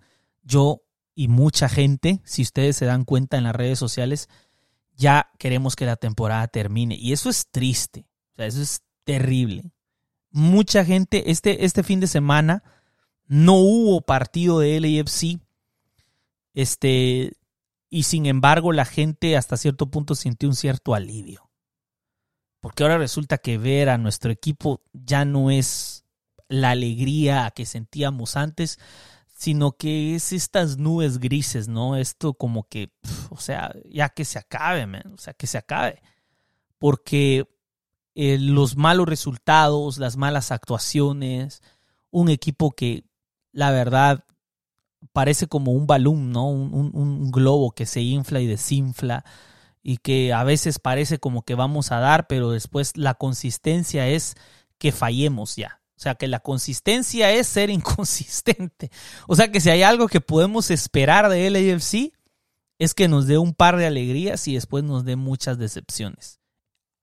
yo 0.43 0.83
y 1.15 1.29
mucha 1.29 1.69
gente, 1.69 2.21
si 2.25 2.43
ustedes 2.43 2.77
se 2.77 2.87
dan 2.87 3.05
cuenta 3.05 3.37
en 3.37 3.45
las 3.45 3.55
redes 3.55 3.79
sociales, 3.79 4.29
ya 4.97 5.31
queremos 5.39 5.77
que 5.77 5.87
la 5.87 5.97
temporada 5.97 6.47
termine. 6.49 6.95
Y 6.95 7.13
eso 7.13 7.29
es 7.29 7.51
triste. 7.51 8.07
O 8.33 8.37
sea, 8.37 8.47
eso 8.47 8.63
es 8.63 8.83
terrible. 9.05 9.73
Mucha 10.31 10.85
gente, 10.85 11.31
este, 11.31 11.65
este 11.65 11.83
fin 11.83 12.01
de 12.01 12.07
semana 12.07 12.63
no 13.27 13.55
hubo 13.55 14.01
partido 14.03 14.61
de 14.61 14.81
LAFC. 14.81 15.41
Este, 16.55 17.33
y 17.91 18.05
sin 18.05 18.27
embargo 18.27 18.73
la 18.73 18.85
gente 18.85 19.37
hasta 19.37 19.57
cierto 19.57 19.91
punto 19.91 20.15
sintió 20.15 20.49
un 20.49 20.55
cierto 20.55 20.95
alivio. 20.95 21.51
Porque 22.61 22.83
ahora 22.83 22.99
resulta 22.99 23.39
que 23.39 23.59
ver 23.59 23.89
a 23.89 23.99
nuestro 23.99 24.31
equipo 24.31 24.83
ya 24.93 25.25
no 25.25 25.51
es 25.51 26.05
la 26.49 26.71
alegría 26.71 27.51
que 27.55 27.67
sentíamos 27.67 28.37
antes, 28.37 28.79
sino 29.35 29.73
que 29.73 30.15
es 30.15 30.33
estas 30.33 30.77
nubes 30.77 31.19
grises, 31.19 31.69
¿no? 31.69 31.97
Esto 31.97 32.35
como 32.35 32.69
que, 32.69 32.93
o 33.31 33.39
sea, 33.39 33.75
ya 33.87 34.11
que 34.11 34.25
se 34.25 34.39
acabe, 34.39 34.87
man, 34.87 35.15
o 35.15 35.19
sea, 35.19 35.33
que 35.33 35.47
se 35.47 35.59
acabe. 35.59 36.03
Porque 36.79 37.49
eh, 38.15 38.39
los 38.39 38.77
malos 38.77 39.09
resultados, 39.09 39.99
las 39.99 40.17
malas 40.17 40.53
actuaciones, 40.53 41.63
un 42.11 42.29
equipo 42.29 42.73
que 42.73 43.05
la 43.53 43.71
verdad 43.71 44.25
parece 45.13 45.47
como 45.47 45.73
un 45.73 45.87
balón, 45.87 46.33
¿no? 46.33 46.49
Un, 46.49 46.91
un, 46.95 47.31
globo 47.31 47.73
que 47.73 47.87
se 47.87 48.01
infla 48.01 48.41
y 48.41 48.47
desinfla 48.47 49.25
y 49.83 49.99
que 49.99 50.33
a 50.33 50.45
veces 50.45 50.79
parece 50.79 51.19
como 51.19 51.43
que 51.43 51.55
vamos 51.55 51.93
a 51.93 52.01
dar, 52.01 52.27
pero 52.27 52.51
después 52.51 52.97
la 52.97 53.15
consistencia 53.15 54.09
es 54.09 54.37
que 54.79 54.93
fallemos 54.93 55.57
ya. 55.57 55.81
O 55.97 56.03
sea, 56.03 56.15
que 56.15 56.29
la 56.29 56.41
consistencia 56.41 57.31
es 57.31 57.47
ser 57.47 57.71
inconsistente. 57.71 58.91
O 59.27 59.37
sea, 59.37 59.51
que 59.51 59.61
si 59.61 59.71
hay 59.71 59.83
algo 59.83 60.09
que 60.09 60.21
podemos 60.21 60.71
esperar 60.71 61.29
de 61.29 61.51
LAFC 61.51 62.13
es 62.79 62.95
que 62.95 63.09
nos 63.09 63.27
dé 63.27 63.37
un 63.37 63.53
par 63.53 63.77
de 63.77 63.87
alegrías 63.87 64.49
y 64.49 64.55
después 64.55 64.83
nos 64.83 65.05
dé 65.05 65.17
muchas 65.17 65.59
decepciones. 65.59 66.41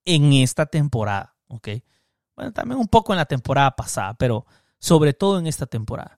En 0.05 0.33
esta 0.33 0.65
temporada, 0.65 1.35
¿ok? 1.47 1.69
Bueno, 2.35 2.51
también 2.53 2.79
un 2.79 2.87
poco 2.87 3.13
en 3.13 3.17
la 3.17 3.25
temporada 3.25 3.75
pasada, 3.75 4.15
pero 4.15 4.47
sobre 4.79 5.13
todo 5.13 5.37
en 5.37 5.45
esta 5.45 5.67
temporada. 5.67 6.17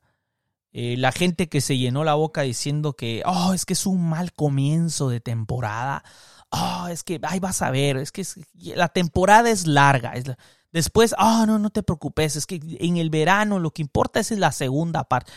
Eh, 0.72 0.96
la 0.98 1.12
gente 1.12 1.50
que 1.50 1.62
se 1.62 1.78
llenó 1.78 2.04
la 2.04 2.14
boca 2.14 2.42
diciendo 2.42 2.94
que, 2.94 3.24
oh, 3.26 3.54
es 3.54 3.66
que 3.66 3.74
es 3.74 3.86
un 3.86 4.10
mal 4.10 4.34
comienzo 4.34 5.10
de 5.10 5.20
temporada. 5.20 6.04
Oh, 6.52 6.88
es 6.90 7.04
que, 7.04 7.20
ay, 7.24 7.40
vas 7.40 7.62
a 7.62 7.72
ver, 7.72 7.98
es 7.98 8.12
que 8.12 8.26
la 8.54 8.90
temporada 8.90 9.50
es 9.50 9.68
larga. 9.68 10.14
después, 10.72 11.16
oh, 11.18 11.46
no, 11.46 11.60
no 11.60 11.70
te 11.70 11.84
preocupes, 11.84 12.36
es 12.36 12.46
que 12.46 12.60
en 12.80 12.98
el 12.98 13.10
verano 13.10 13.60
lo 13.60 13.72
que 13.72 13.82
importa 13.82 14.20
es 14.20 14.32
la 14.32 14.52
segunda 14.52 15.04
parte. 15.04 15.32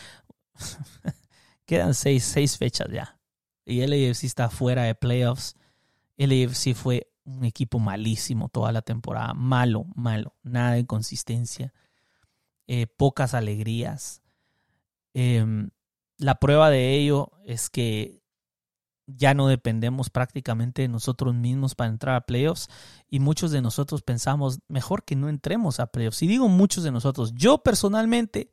Quedan 1.67 1.95
seis, 1.95 2.25
seis 2.25 2.59
fechas 2.59 2.89
ya. 2.93 3.19
Y 3.65 3.81
el 3.81 3.93
AFC 3.93 4.25
está 4.25 4.51
fuera 4.51 4.83
de 4.85 4.95
playoffs. 4.95 5.55
El 6.17 6.33
AFC 6.33 6.75
fue 6.75 7.13
un 7.25 7.45
equipo 7.45 7.79
malísimo 7.79 8.49
toda 8.49 8.73
la 8.73 8.83
temporada. 8.83 9.35
Malo, 9.35 9.87
malo. 9.95 10.35
Nada 10.43 10.73
de 10.73 10.87
consistencia. 10.87 11.73
Eh, 12.67 12.87
pocas 12.87 13.35
alegrías. 13.35 14.22
Em, 15.15 15.71
la 16.19 16.37
prueba 16.37 16.71
de 16.71 16.95
ello 16.95 17.33
es 17.45 17.71
que 17.71 18.23
ya 19.07 19.35
no 19.35 19.49
dependemos 19.49 20.11
prácticamente 20.11 20.83
de 20.83 20.89
nosotros 20.89 21.35
mismos 21.35 21.75
para 21.75 21.91
entrar 21.91 22.15
a 22.15 22.27
playoffs 22.27 22.69
y 23.09 23.19
muchos 23.19 23.51
de 23.51 23.61
nosotros 23.61 24.03
pensamos 24.03 24.61
mejor 24.69 25.05
que 25.05 25.17
no 25.17 25.29
entremos 25.29 25.81
a 25.81 25.87
playoffs. 25.87 26.23
Y 26.23 26.29
digo 26.29 26.49
muchos 26.49 26.85
de 26.85 26.93
nosotros, 26.93 27.33
yo 27.35 27.59
personalmente 27.59 28.51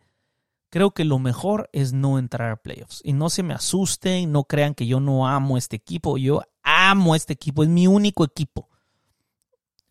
creo 0.69 0.91
que 0.91 1.05
lo 1.05 1.19
mejor 1.19 1.69
es 1.73 1.93
no 1.93 2.19
entrar 2.19 2.51
a 2.51 2.57
playoffs. 2.57 3.01
Y 3.03 3.13
no 3.13 3.29
se 3.29 3.43
me 3.43 3.53
asusten, 3.53 4.31
no 4.31 4.43
crean 4.43 4.75
que 4.75 4.87
yo 4.87 4.99
no 4.99 5.27
amo 5.27 5.57
este 5.57 5.75
equipo, 5.75 6.17
yo 6.17 6.41
amo 6.63 7.15
este 7.15 7.33
equipo, 7.33 7.63
es 7.63 7.69
mi 7.69 7.87
único 7.87 8.23
equipo. 8.23 8.69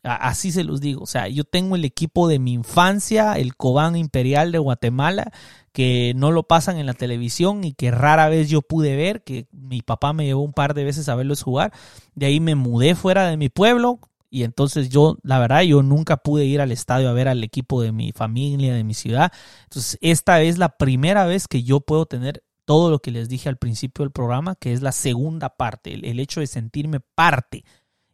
Así 0.01 0.51
se 0.51 0.63
los 0.63 0.79
digo. 0.79 1.03
O 1.03 1.07
sea, 1.07 1.27
yo 1.27 1.43
tengo 1.43 1.75
el 1.75 1.83
equipo 1.83 2.27
de 2.27 2.39
mi 2.39 2.53
infancia, 2.53 3.33
el 3.33 3.55
Cobán 3.55 3.97
Imperial 3.97 4.51
de 4.51 4.59
Guatemala, 4.59 5.31
que 5.69 6.13
no 6.15 6.31
lo 6.31 6.43
pasan 6.43 6.77
en 6.77 6.85
la 6.85 6.93
televisión 6.93 7.63
y 7.63 7.73
que 7.73 7.91
rara 7.91 8.29
vez 8.29 8.49
yo 8.49 8.61
pude 8.61 8.95
ver, 8.95 9.23
que 9.23 9.47
mi 9.51 9.81
papá 9.81 10.13
me 10.13 10.25
llevó 10.25 10.41
un 10.41 10.53
par 10.53 10.73
de 10.73 10.83
veces 10.83 11.09
a 11.09 11.15
verlos 11.15 11.43
jugar. 11.43 11.73
De 12.15 12.25
ahí 12.25 12.39
me 12.39 12.55
mudé 12.55 12.95
fuera 12.95 13.27
de 13.27 13.37
mi 13.37 13.49
pueblo 13.49 13.99
y 14.29 14.43
entonces 14.43 14.89
yo, 14.89 15.17
la 15.23 15.39
verdad, 15.39 15.61
yo 15.61 15.81
nunca 15.81 16.17
pude 16.17 16.45
ir 16.45 16.61
al 16.61 16.71
estadio 16.71 17.09
a 17.09 17.13
ver 17.13 17.27
al 17.27 17.43
equipo 17.43 17.81
de 17.81 17.91
mi 17.91 18.11
familia, 18.11 18.73
de 18.73 18.83
mi 18.83 18.93
ciudad. 18.93 19.31
Entonces, 19.63 19.97
esta 20.01 20.41
es 20.41 20.57
la 20.57 20.77
primera 20.77 21.25
vez 21.25 21.47
que 21.47 21.63
yo 21.63 21.79
puedo 21.79 22.05
tener 22.05 22.43
todo 22.65 22.91
lo 22.91 22.99
que 22.99 23.11
les 23.11 23.29
dije 23.29 23.49
al 23.49 23.57
principio 23.57 24.03
del 24.03 24.11
programa, 24.11 24.55
que 24.55 24.73
es 24.73 24.81
la 24.81 24.91
segunda 24.91 25.49
parte, 25.49 25.93
el 25.93 26.19
hecho 26.19 26.39
de 26.39 26.47
sentirme 26.47 26.99
parte 26.99 27.63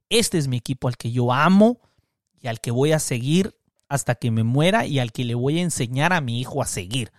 este 0.10 0.38
es 0.38 0.47
mi 0.47 0.58
equipo 0.58 0.88
al 0.88 0.97
que 0.97 1.12
yo 1.12 1.34
amo 1.34 1.79
y 2.39 2.47
al 2.47 2.62
que 2.62 2.71
voy 2.71 2.91
a 2.91 2.99
seguir 2.99 3.56
hasta 3.89 4.15
que 4.15 4.32
me 4.32 4.43
muera 4.43 4.86
y 4.86 4.99
al 4.99 5.12
que 5.12 5.25
le 5.25 5.36
voy 5.36 5.60
a 5.60 5.63
enseñar 5.63 6.13
a 6.13 6.21
mi 6.21 6.39
hijo 6.39 6.62
a 6.62 6.67
seguir. 6.67 7.12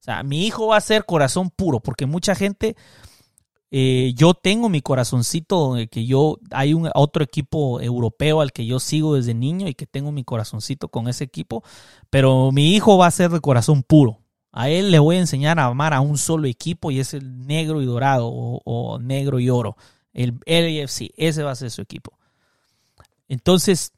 O 0.00 0.02
sea, 0.02 0.22
mi 0.22 0.46
hijo 0.46 0.68
va 0.68 0.78
a 0.78 0.80
ser 0.80 1.04
corazón 1.04 1.50
puro, 1.50 1.80
porque 1.80 2.06
mucha 2.06 2.34
gente, 2.34 2.74
eh, 3.70 4.12
yo 4.16 4.32
tengo 4.32 4.70
mi 4.70 4.80
corazoncito, 4.80 5.76
que 5.90 6.06
yo, 6.06 6.38
hay 6.50 6.72
un 6.72 6.90
otro 6.94 7.22
equipo 7.22 7.82
europeo 7.82 8.40
al 8.40 8.52
que 8.52 8.64
yo 8.64 8.80
sigo 8.80 9.14
desde 9.14 9.34
niño 9.34 9.68
y 9.68 9.74
que 9.74 9.86
tengo 9.86 10.10
mi 10.10 10.24
corazoncito 10.24 10.88
con 10.88 11.06
ese 11.06 11.24
equipo, 11.24 11.62
pero 12.08 12.50
mi 12.50 12.74
hijo 12.74 12.96
va 12.96 13.08
a 13.08 13.10
ser 13.10 13.30
de 13.30 13.40
corazón 13.40 13.82
puro. 13.82 14.20
A 14.52 14.70
él 14.70 14.90
le 14.90 14.98
voy 14.98 15.16
a 15.16 15.20
enseñar 15.20 15.60
a 15.60 15.66
amar 15.66 15.92
a 15.92 16.00
un 16.00 16.16
solo 16.16 16.48
equipo 16.48 16.90
y 16.90 16.98
es 16.98 17.12
el 17.14 17.46
negro 17.46 17.82
y 17.82 17.84
dorado 17.84 18.28
o, 18.28 18.98
negro 18.98 19.38
y 19.38 19.50
oro. 19.50 19.76
El 20.12 20.40
LAFC, 20.46 21.12
ese 21.16 21.42
va 21.42 21.52
a 21.52 21.56
ser 21.56 21.70
su 21.70 21.82
equipo. 21.82 22.18
Entonces, 23.28 23.92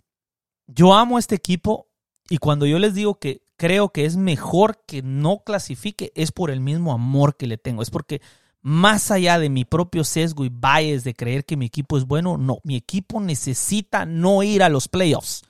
yo 0.67 0.95
amo 0.95 1.19
este 1.19 1.37
equipo 1.37 1.87
y 2.29 2.38
cuando 2.38 2.67
yo 2.67 2.79
les 2.79 2.93
digo 2.93 3.15
que 3.15 3.43
creo 3.62 3.90
que 3.90 4.07
es 4.07 4.16
mejor 4.16 4.83
que 4.88 5.03
no 5.03 5.44
clasifique, 5.44 6.11
es 6.16 6.33
por 6.33 6.51
el 6.51 6.59
mismo 6.59 6.92
amor 6.92 7.37
que 7.37 7.46
le 7.46 7.59
tengo. 7.59 7.81
Es 7.81 7.90
porque 7.90 8.20
más 8.61 9.12
allá 9.12 9.38
de 9.38 9.51
mi 9.51 9.64
propio 9.64 10.03
sesgo 10.03 10.44
y 10.44 10.48
bias 10.48 11.05
de 11.05 11.14
creer 11.14 11.44
que 11.44 11.57
mi 11.57 11.66
equipo 11.66 11.96
es 11.96 12.05
bueno, 12.05 12.38
no, 12.38 12.59
mi 12.64 12.75
equipo 12.75 13.20
necesita 13.20 14.05
no 14.05 14.42
ir 14.42 14.64
a 14.64 14.68
los 14.68 14.88
playoffs. 14.88 15.44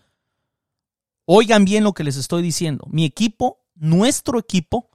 Oigan 1.24 1.64
bien 1.64 1.84
lo 1.84 1.94
que 1.94 2.04
les 2.04 2.18
estoy 2.18 2.42
diciendo. 2.42 2.84
Mi 2.90 3.06
equipo, 3.06 3.64
nuestro 3.76 4.38
equipo, 4.38 4.90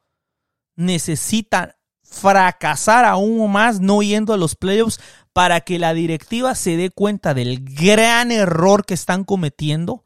necesita 0.76 1.80
fracasar 2.04 3.04
aún 3.04 3.52
más 3.52 3.80
no 3.80 4.04
yendo 4.04 4.32
a 4.32 4.38
los 4.38 4.56
playoffs 4.56 5.00
para 5.34 5.62
que 5.62 5.80
la 5.80 5.96
directiva 5.96 6.54
se 6.54 6.78
dé 6.78 6.92
cuenta 6.92 7.34
del 7.34 7.64
gran 7.64 8.32
error 8.32 8.86
que 8.86 8.94
están 8.94 9.24
cometiendo 9.24 10.04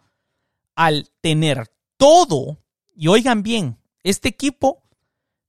al 0.76 1.12
tener 1.20 1.68
todo, 1.98 2.61
y 2.96 3.08
oigan 3.08 3.44
bien, 3.44 3.78
este 4.04 4.30
equipo 4.30 4.84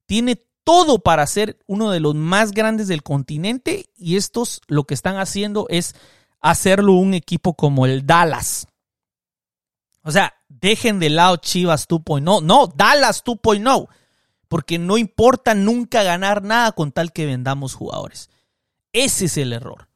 tiene 0.07 0.37
todo 0.65 1.01
para 1.01 1.27
ser 1.27 1.59
uno 1.67 1.91
de 1.91 2.01
los 2.01 2.15
más 2.15 2.53
grandes 2.53 2.89
del 2.89 3.03
continente 3.03 3.87
y 3.97 4.17
estos 4.17 4.61
lo 4.69 4.85
que 4.85 4.95
están 4.95 5.17
haciendo 5.17 5.67
es 5.69 5.95
hacerlo 6.41 6.95
un 6.95 7.15
equipo 7.15 7.55
como 7.55 7.87
el 7.87 8.07
Dallas. 8.07 8.67
O 10.03 10.11
sea, 10.11 10.35
dejen 10.49 10.99
de 10.99 11.11
lado 11.11 11.37
Chivas 11.37 11.89
2.0. 11.89 12.43
No, 12.43 12.67
Dallas 12.67 13.25
2.0. 13.25 13.89
Porque 14.49 14.79
no 14.79 14.99
importa 14.99 15.55
nunca 15.55 16.03
ganar 16.03 16.43
nada 16.43 16.73
con 16.73 16.93
tal 16.93 17.13
que 17.13 17.25
vendamos 17.25 17.75
jugadores. 17.75 18.29
Ese 18.93 19.27
es 19.27 19.37
el 19.39 19.53
error. 19.53 19.89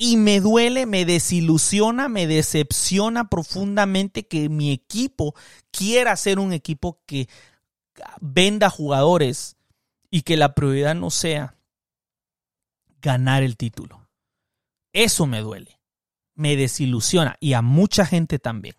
Y 0.00 0.16
me 0.16 0.38
duele, 0.38 0.86
me 0.86 1.04
desilusiona, 1.04 2.08
me 2.08 2.28
decepciona 2.28 3.28
profundamente 3.28 4.28
que 4.28 4.48
mi 4.48 4.70
equipo 4.70 5.34
quiera 5.72 6.16
ser 6.16 6.38
un 6.38 6.52
equipo 6.52 7.02
que 7.04 7.28
venda 8.20 8.70
jugadores 8.70 9.56
y 10.08 10.22
que 10.22 10.36
la 10.36 10.54
prioridad 10.54 10.94
no 10.94 11.10
sea 11.10 11.56
ganar 13.02 13.42
el 13.42 13.56
título. 13.56 14.08
Eso 14.92 15.26
me 15.26 15.40
duele, 15.40 15.80
me 16.36 16.54
desilusiona 16.54 17.36
y 17.40 17.54
a 17.54 17.62
mucha 17.62 18.06
gente 18.06 18.38
también. 18.38 18.76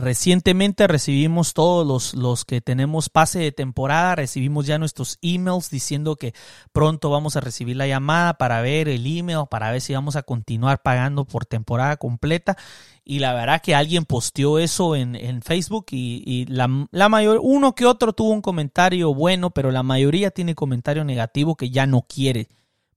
Recientemente 0.00 0.86
recibimos 0.86 1.52
todos 1.52 1.86
los, 1.86 2.14
los, 2.14 2.46
que 2.46 2.62
tenemos 2.62 3.10
pase 3.10 3.38
de 3.38 3.52
temporada, 3.52 4.14
recibimos 4.14 4.66
ya 4.66 4.78
nuestros 4.78 5.18
emails 5.20 5.68
diciendo 5.68 6.16
que 6.16 6.32
pronto 6.72 7.10
vamos 7.10 7.36
a 7.36 7.40
recibir 7.40 7.76
la 7.76 7.86
llamada 7.86 8.38
para 8.38 8.62
ver 8.62 8.88
el 8.88 9.06
email, 9.06 9.44
para 9.50 9.70
ver 9.70 9.82
si 9.82 9.92
vamos 9.92 10.16
a 10.16 10.22
continuar 10.22 10.80
pagando 10.80 11.26
por 11.26 11.44
temporada 11.44 11.98
completa. 11.98 12.56
Y 13.04 13.18
la 13.18 13.34
verdad 13.34 13.60
que 13.60 13.74
alguien 13.74 14.06
posteó 14.06 14.58
eso 14.58 14.96
en, 14.96 15.16
en 15.16 15.42
Facebook 15.42 15.88
y, 15.90 16.22
y 16.24 16.46
la, 16.46 16.88
la 16.92 17.10
mayor, 17.10 17.38
uno 17.42 17.74
que 17.74 17.84
otro 17.84 18.14
tuvo 18.14 18.30
un 18.30 18.40
comentario 18.40 19.12
bueno, 19.12 19.50
pero 19.50 19.70
la 19.70 19.82
mayoría 19.82 20.30
tiene 20.30 20.54
comentario 20.54 21.04
negativo 21.04 21.56
que 21.56 21.68
ya 21.68 21.86
no 21.86 22.06
quiere 22.08 22.48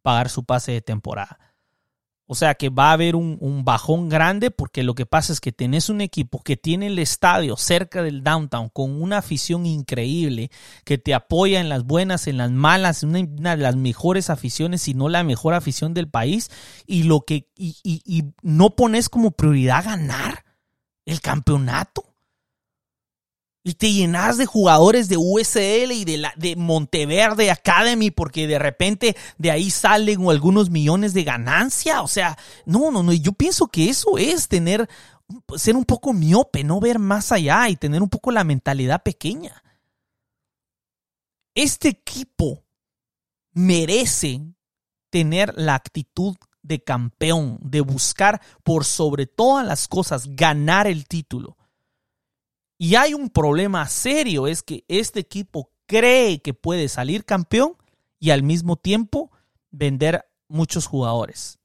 pagar 0.04 0.30
su 0.30 0.46
pase 0.46 0.72
de 0.72 0.82
temporada. 0.82 1.38
O 2.26 2.36
sea 2.36 2.56
que 2.56 2.70
va 2.70 2.90
a 2.90 2.94
haber 2.94 3.16
un, 3.16 3.64
bajón 3.66 4.10
grande 4.10 4.50
porque 4.50 4.84
lo 4.84 4.96
que 4.96 5.06
pasa 5.06 5.34
es 5.34 5.42
que 5.42 5.52
tenés 5.52 5.90
un 5.90 6.02
equipo 6.02 6.42
que 6.42 6.58
tiene 6.58 6.88
el 6.88 7.00
estadio 7.00 7.58
cerca 7.58 8.02
del 8.02 8.24
downtown 8.24 8.70
con 8.70 9.02
una 9.02 9.18
afición 9.18 9.66
increíble 9.66 10.50
que 10.86 10.98
te 10.98 11.14
apoya 11.14 11.60
en 11.60 11.70
las 11.70 11.84
buenas, 11.84 12.28
en 12.28 12.38
las 12.38 12.52
malas, 12.52 13.04
una, 13.04 13.56
de 13.56 13.62
las 13.62 13.76
mejores 13.76 14.30
aficiones, 14.30 14.82
si 14.82 14.94
no 14.94 15.10
la 15.10 15.24
mejor 15.24 15.54
afición 15.54 15.94
del 15.94 16.10
país 16.10 16.50
y 16.88 17.04
lo 17.04 17.22
que 17.22 17.50
y, 17.56 17.78
y 17.84 18.24
no 18.42 18.76
pones 18.76 19.10
como 19.10 19.32
prioridad 19.32 19.86
ganar 19.86 20.46
el 21.06 21.20
campeonato 21.22 22.13
y 23.64 23.76
te 23.76 23.92
llenas 23.94 24.38
de 24.38 24.46
jugadores 24.46 25.08
de 25.08 25.16
USL 25.18 25.92
y 25.94 26.04
de, 26.04 26.18
la, 26.18 26.34
de 26.36 26.58
Monteverde 26.58 27.50
Academy 27.50 28.12
porque 28.12 28.46
de 28.46 28.60
repente 28.60 29.16
de 29.38 29.52
ahí 29.52 29.72
salen 29.72 30.28
algunos 30.30 30.70
millones 30.70 31.14
de 31.14 31.24
ganancia. 31.24 32.02
O 32.02 32.08
sea, 32.08 32.38
no, 32.66 32.92
no, 32.92 33.04
no. 33.04 33.14
Yo 33.14 33.32
pienso 33.32 33.68
que 33.68 33.90
eso 33.90 34.18
es 34.18 34.50
tener, 34.50 34.90
ser 35.56 35.78
un 35.78 35.86
poco 35.86 36.12
miope, 36.12 36.66
no 36.66 36.82
ver 36.82 37.00
más 37.00 37.32
allá 37.32 37.70
y 37.70 37.78
tener 37.78 38.02
un 38.02 38.10
poco 38.10 38.32
la 38.32 38.44
mentalidad 38.44 39.02
pequeña. 39.02 39.64
Este 41.56 41.88
equipo 41.88 42.66
merece 43.54 44.42
tener 45.10 45.54
la 45.56 45.76
actitud 45.76 46.36
de 46.64 46.84
campeón, 46.84 47.60
de 47.62 47.82
buscar 47.82 48.42
por 48.64 48.84
sobre 48.84 49.26
todas 49.26 49.66
las 49.66 49.88
cosas 49.88 50.28
ganar 50.36 50.88
el 50.88 51.08
título. 51.08 51.58
Y 52.84 52.98
hay 52.98 53.14
un 53.14 53.30
problema 53.30 53.88
serio, 53.88 54.46
es 54.46 54.62
que 54.62 54.84
este 54.90 55.22
equipo 55.22 55.72
cree 55.86 56.42
que 56.42 56.54
puede 56.54 56.90
salir 56.90 57.24
campeón 57.24 57.78
y 58.20 58.32
al 58.32 58.44
mismo 58.44 58.76
tiempo 58.76 59.32
vender 59.72 60.26
muchos 60.50 60.86
jugadores. 60.86 61.60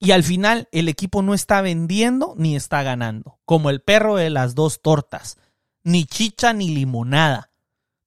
Y 0.00 0.10
al 0.10 0.24
final 0.24 0.68
el 0.72 0.88
equipo 0.88 1.22
no 1.22 1.32
está 1.32 1.60
vendiendo 1.60 2.34
ni 2.36 2.56
está 2.56 2.82
ganando, 2.82 3.38
como 3.44 3.70
el 3.70 3.82
perro 3.82 4.16
de 4.16 4.30
las 4.30 4.56
dos 4.56 4.82
tortas, 4.82 5.38
ni 5.84 6.06
chicha 6.06 6.52
ni 6.52 6.74
limonada. 6.74 7.52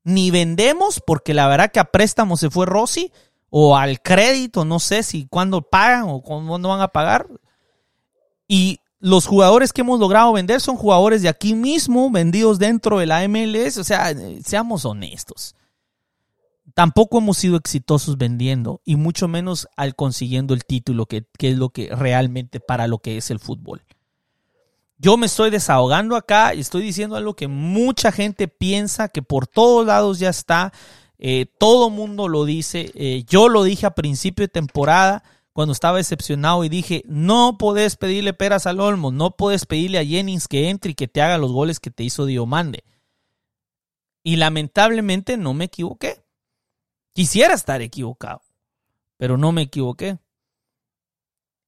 Ni 0.03 0.31
vendemos 0.31 0.99
porque 0.99 1.33
la 1.33 1.47
verdad 1.47 1.71
que 1.71 1.79
a 1.79 1.85
préstamo 1.85 2.35
se 2.35 2.49
fue 2.49 2.65
Rossi 2.65 3.13
o 3.49 3.77
al 3.77 4.01
crédito, 4.01 4.65
no 4.65 4.81
sé 4.81 5.03
si 5.03 5.25
cuándo 5.25 5.61
pagan 5.61 6.03
o 6.09 6.21
cuándo 6.21 6.67
van 6.67 6.81
a 6.81 6.89
pagar. 6.89 7.27
Y 8.45 8.81
los 8.99 9.25
jugadores 9.25 9.71
que 9.71 9.81
hemos 9.81 9.99
logrado 9.99 10.33
vender 10.33 10.59
son 10.59 10.75
jugadores 10.75 11.21
de 11.21 11.29
aquí 11.29 11.55
mismo, 11.55 12.11
vendidos 12.11 12.59
dentro 12.59 12.99
de 12.99 13.05
la 13.05 13.27
MLS. 13.27 13.77
O 13.77 13.83
sea, 13.83 14.13
seamos 14.43 14.85
honestos. 14.85 15.55
Tampoco 16.73 17.17
hemos 17.17 17.37
sido 17.37 17.57
exitosos 17.57 18.17
vendiendo 18.17 18.81
y 18.85 18.95
mucho 18.95 19.27
menos 19.27 19.67
al 19.75 19.95
consiguiendo 19.95 20.53
el 20.53 20.65
título, 20.65 21.05
que, 21.05 21.25
que 21.37 21.49
es 21.51 21.57
lo 21.57 21.69
que 21.69 21.93
realmente 21.95 22.59
para 22.59 22.87
lo 22.87 22.99
que 22.99 23.17
es 23.17 23.31
el 23.31 23.39
fútbol. 23.39 23.83
Yo 24.97 25.15
me 25.15 25.27
estoy 25.27 25.49
desahogando 25.49 26.17
acá 26.17 26.53
y 26.53 26.59
estoy 26.59 26.81
diciendo 26.81 27.15
algo 27.15 27.33
que 27.33 27.47
mucha 27.47 28.11
gente 28.11 28.49
piensa 28.49 29.07
que 29.07 29.21
por 29.21 29.47
todos 29.47 29.85
lados 29.85 30.19
ya 30.19 30.29
está. 30.29 30.73
Eh, 31.17 31.45
todo 31.57 31.89
mundo 31.89 32.27
lo 32.27 32.43
dice. 32.43 32.91
Eh, 32.95 33.23
yo 33.27 33.47
lo 33.47 33.63
dije 33.63 33.85
a 33.85 33.95
principio 33.95 34.43
de 34.43 34.49
temporada 34.49 35.23
cuando 35.59 35.73
estaba 35.73 35.97
decepcionado 35.97 36.63
y 36.63 36.69
dije, 36.69 37.03
no 37.05 37.57
podés 37.57 37.97
pedirle 37.97 38.31
peras 38.31 38.65
al 38.65 38.79
Olmo, 38.79 39.11
no 39.11 39.31
puedes 39.31 39.65
pedirle 39.65 39.99
a 39.99 40.05
Jennings 40.05 40.47
que 40.47 40.69
entre 40.69 40.91
y 40.91 40.95
que 40.95 41.09
te 41.09 41.21
haga 41.21 41.37
los 41.37 41.51
goles 41.51 41.81
que 41.81 41.91
te 41.91 42.01
hizo 42.01 42.25
Diomande. 42.25 42.85
Y 44.23 44.37
lamentablemente 44.37 45.35
no 45.35 45.53
me 45.53 45.65
equivoqué. 45.65 46.23
Quisiera 47.11 47.55
estar 47.55 47.81
equivocado, 47.81 48.41
pero 49.17 49.37
no 49.37 49.51
me 49.51 49.63
equivoqué. 49.63 50.19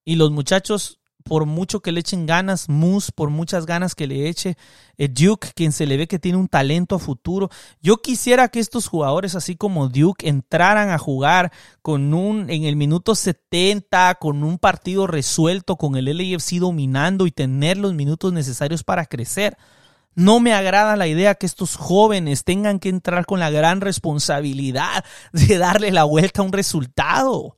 Y 0.06 0.16
los 0.16 0.32
muchachos 0.32 1.01
por 1.24 1.46
mucho 1.46 1.82
que 1.82 1.92
le 1.92 2.00
echen 2.02 2.26
ganas, 2.26 2.70
Moose, 2.70 3.12
por 3.12 3.30
muchas 3.30 3.66
ganas 3.66 3.96
que 3.96 4.08
le 4.08 4.28
eche, 4.28 4.58
eh, 4.98 5.08
Duke, 5.08 5.50
quien 5.56 5.72
se 5.72 5.86
le 5.86 5.98
ve 5.98 6.08
que 6.08 6.20
tiene 6.20 6.38
un 6.38 6.48
talento 6.48 6.96
a 6.96 7.00
futuro. 7.00 7.50
Yo 7.82 7.98
quisiera 7.98 8.50
que 8.50 8.60
estos 8.60 8.88
jugadores, 8.88 9.36
así 9.36 9.56
como 9.56 9.90
Duke, 9.90 10.28
entraran 10.28 10.90
a 10.90 10.98
jugar 10.98 11.52
con 11.82 12.14
un, 12.14 12.50
en 12.50 12.64
el 12.64 12.76
minuto 12.76 13.16
70, 13.16 14.16
con 14.16 14.44
un 14.44 14.58
partido 14.58 15.08
resuelto, 15.08 15.78
con 15.78 15.96
el 15.96 16.06
LAFC 16.06 16.60
dominando 16.60 17.28
y 17.28 17.32
tener 17.32 17.78
los 17.78 17.94
minutos 17.94 18.34
necesarios 18.34 18.84
para 18.84 19.06
crecer. 19.06 19.58
No 20.14 20.40
me 20.42 20.54
agrada 20.54 20.98
la 20.98 21.08
idea 21.08 21.36
que 21.36 21.46
estos 21.46 21.78
jóvenes 21.78 22.44
tengan 22.44 22.80
que 22.80 22.90
entrar 22.90 23.26
con 23.26 23.40
la 23.40 23.50
gran 23.50 23.80
responsabilidad 23.80 25.06
de 25.32 25.58
darle 25.58 25.92
la 25.92 26.04
vuelta 26.04 26.42
a 26.42 26.46
un 26.46 26.52
resultado. 26.52 27.56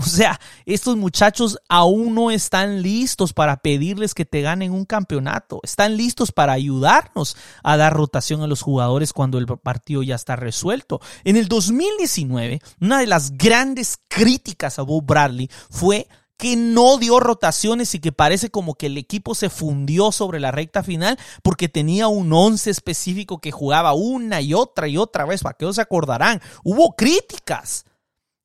O 0.10 0.12
sea, 0.12 0.40
estos 0.64 0.96
muchachos 0.96 1.58
aún 1.68 2.14
no 2.14 2.30
están 2.30 2.82
listos 2.82 3.32
para 3.32 3.58
pedirles 3.58 4.14
que 4.14 4.24
te 4.24 4.40
ganen 4.40 4.72
un 4.72 4.84
campeonato. 4.84 5.60
Están 5.62 5.96
listos 5.96 6.32
para 6.32 6.52
ayudarnos 6.52 7.36
a 7.62 7.76
dar 7.76 7.92
rotación 7.92 8.42
a 8.42 8.46
los 8.46 8.62
jugadores 8.62 9.12
cuando 9.12 9.38
el 9.38 9.46
partido 9.46 10.02
ya 10.02 10.14
está 10.14 10.36
resuelto. 10.36 11.00
En 11.24 11.36
el 11.36 11.48
2019, 11.48 12.60
una 12.80 12.98
de 12.98 13.06
las 13.06 13.36
grandes 13.36 13.98
críticas 14.08 14.78
a 14.78 14.82
Bob 14.82 15.04
Bradley 15.04 15.50
fue 15.70 16.08
que 16.38 16.56
no 16.56 16.96
dio 16.96 17.20
rotaciones 17.20 17.94
y 17.94 18.00
que 18.00 18.12
parece 18.12 18.50
como 18.50 18.74
que 18.74 18.86
el 18.86 18.96
equipo 18.96 19.34
se 19.34 19.50
fundió 19.50 20.10
sobre 20.10 20.40
la 20.40 20.50
recta 20.50 20.82
final 20.82 21.18
porque 21.42 21.68
tenía 21.68 22.08
un 22.08 22.32
once 22.32 22.70
específico 22.70 23.40
que 23.40 23.52
jugaba 23.52 23.92
una 23.92 24.40
y 24.40 24.54
otra 24.54 24.88
y 24.88 24.96
otra 24.96 25.26
vez, 25.26 25.42
para 25.42 25.56
que 25.58 25.66
no 25.66 25.74
se 25.74 25.82
acordarán. 25.82 26.40
Hubo 26.64 26.96
críticas. 26.96 27.84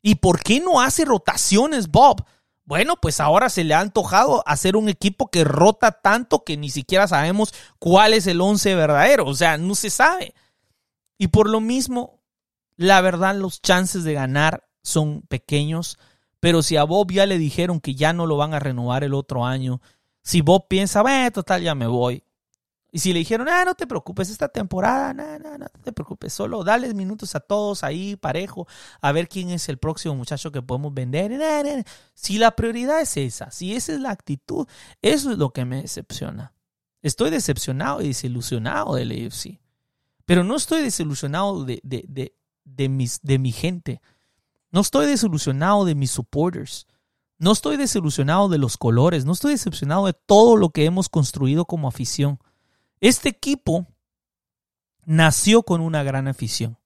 ¿Y 0.08 0.16
por 0.16 0.44
qué 0.44 0.60
no 0.60 0.82
hace 0.82 1.04
rotaciones, 1.04 1.90
Bob? 1.90 2.24
Bueno, 2.64 2.96
pues 3.02 3.20
ahora 3.20 3.50
se 3.50 3.64
le 3.64 3.74
ha 3.74 3.80
antojado 3.80 4.44
hacer 4.46 4.76
un 4.76 4.88
equipo 4.88 5.32
que 5.32 5.44
rota 5.44 5.94
tanto 5.94 6.44
que 6.44 6.58
ni 6.58 6.70
siquiera 6.70 7.08
sabemos 7.08 7.56
cuál 7.80 8.14
es 8.14 8.28
el 8.28 8.40
once 8.40 8.76
verdadero. 8.76 9.26
O 9.26 9.34
sea, 9.34 9.58
no 9.58 9.74
se 9.74 9.90
sabe. 9.90 10.36
Y 11.18 11.30
por 11.30 11.50
lo 11.50 11.60
mismo, 11.60 12.20
la 12.78 13.02
verdad, 13.02 13.36
los 13.36 13.64
chances 13.64 14.04
de 14.04 14.14
ganar 14.14 14.68
son 14.84 15.24
pequeños. 15.24 15.98
Pero 16.40 16.62
si 16.62 16.78
a 16.78 16.84
Bob 16.84 17.12
ya 17.12 17.26
le 17.26 17.40
dijeron 17.40 17.80
que 17.80 17.96
ya 17.96 18.14
no 18.14 18.28
lo 18.28 18.38
van 18.38 18.54
a 18.54 18.60
renovar 18.60 19.04
el 19.04 19.16
otro 19.16 19.44
año, 19.44 19.82
si 20.22 20.42
Bob 20.42 20.68
piensa, 20.68 21.02
bueno, 21.02 21.32
total, 21.32 21.64
ya 21.64 21.74
me 21.74 21.88
voy, 21.88 22.24
y 22.96 23.00
si 23.00 23.12
le 23.12 23.20
dijeron, 23.20 23.50
ah, 23.50 23.66
no 23.66 23.76
te 23.76 23.88
preocupes, 23.88 24.30
esta 24.30 24.48
temporada, 24.48 25.14
no, 25.14 25.38
no, 25.38 25.58
no 25.58 25.66
te 25.84 25.92
preocupes, 25.92 26.32
solo 26.32 26.64
dale 26.64 26.94
minutos 26.94 27.36
a 27.36 27.42
todos 27.42 27.84
ahí, 27.84 28.16
parejo, 28.16 28.70
a 29.02 29.12
ver 29.12 29.28
quién 29.28 29.50
es 29.50 29.68
el 29.68 29.78
próximo 29.78 30.16
muchacho 30.16 30.50
que 30.50 30.62
podemos 30.62 30.94
vender. 30.94 31.86
Si 32.14 32.38
la 32.38 32.56
prioridad 32.56 33.02
es 33.02 33.18
esa, 33.18 33.52
si 33.52 33.76
esa 33.76 33.92
es 33.92 34.00
la 34.00 34.12
actitud, 34.12 34.66
eso 35.02 35.30
es 35.30 35.38
lo 35.38 35.50
que 35.50 35.66
me 35.66 35.82
decepciona. 35.82 36.54
Estoy 37.02 37.32
decepcionado 37.32 38.02
y 38.02 38.08
desilusionado 38.08 38.96
del 38.96 39.12
AFC. 39.12 39.60
Pero 40.26 40.46
no 40.46 40.56
estoy 40.56 40.82
desilusionado 40.82 41.66
de, 41.66 41.82
de, 41.84 42.06
de, 42.08 42.34
de, 42.64 42.88
mis, 42.88 43.20
de 43.22 43.40
mi 43.40 43.52
gente. 43.52 44.00
No 44.72 44.80
estoy 44.80 45.08
desilusionado 45.08 45.84
de 45.84 45.96
mis 45.96 46.12
supporters. 46.12 46.88
No 47.40 47.52
estoy 47.52 47.76
desilusionado 47.76 48.48
de 48.48 48.58
los 48.58 48.78
colores. 48.78 49.26
No 49.26 49.34
estoy 49.34 49.52
decepcionado 49.52 50.06
de 50.06 50.14
todo 50.14 50.56
lo 50.56 50.70
que 50.70 50.86
hemos 50.86 51.10
construido 51.10 51.66
como 51.66 51.90
afición. 51.90 52.40
Este 53.06 53.30
equipo 53.30 53.86
nació 55.04 55.62
con 55.62 55.82
una 55.82 56.02
gran 56.02 56.28
afición. 56.28 56.80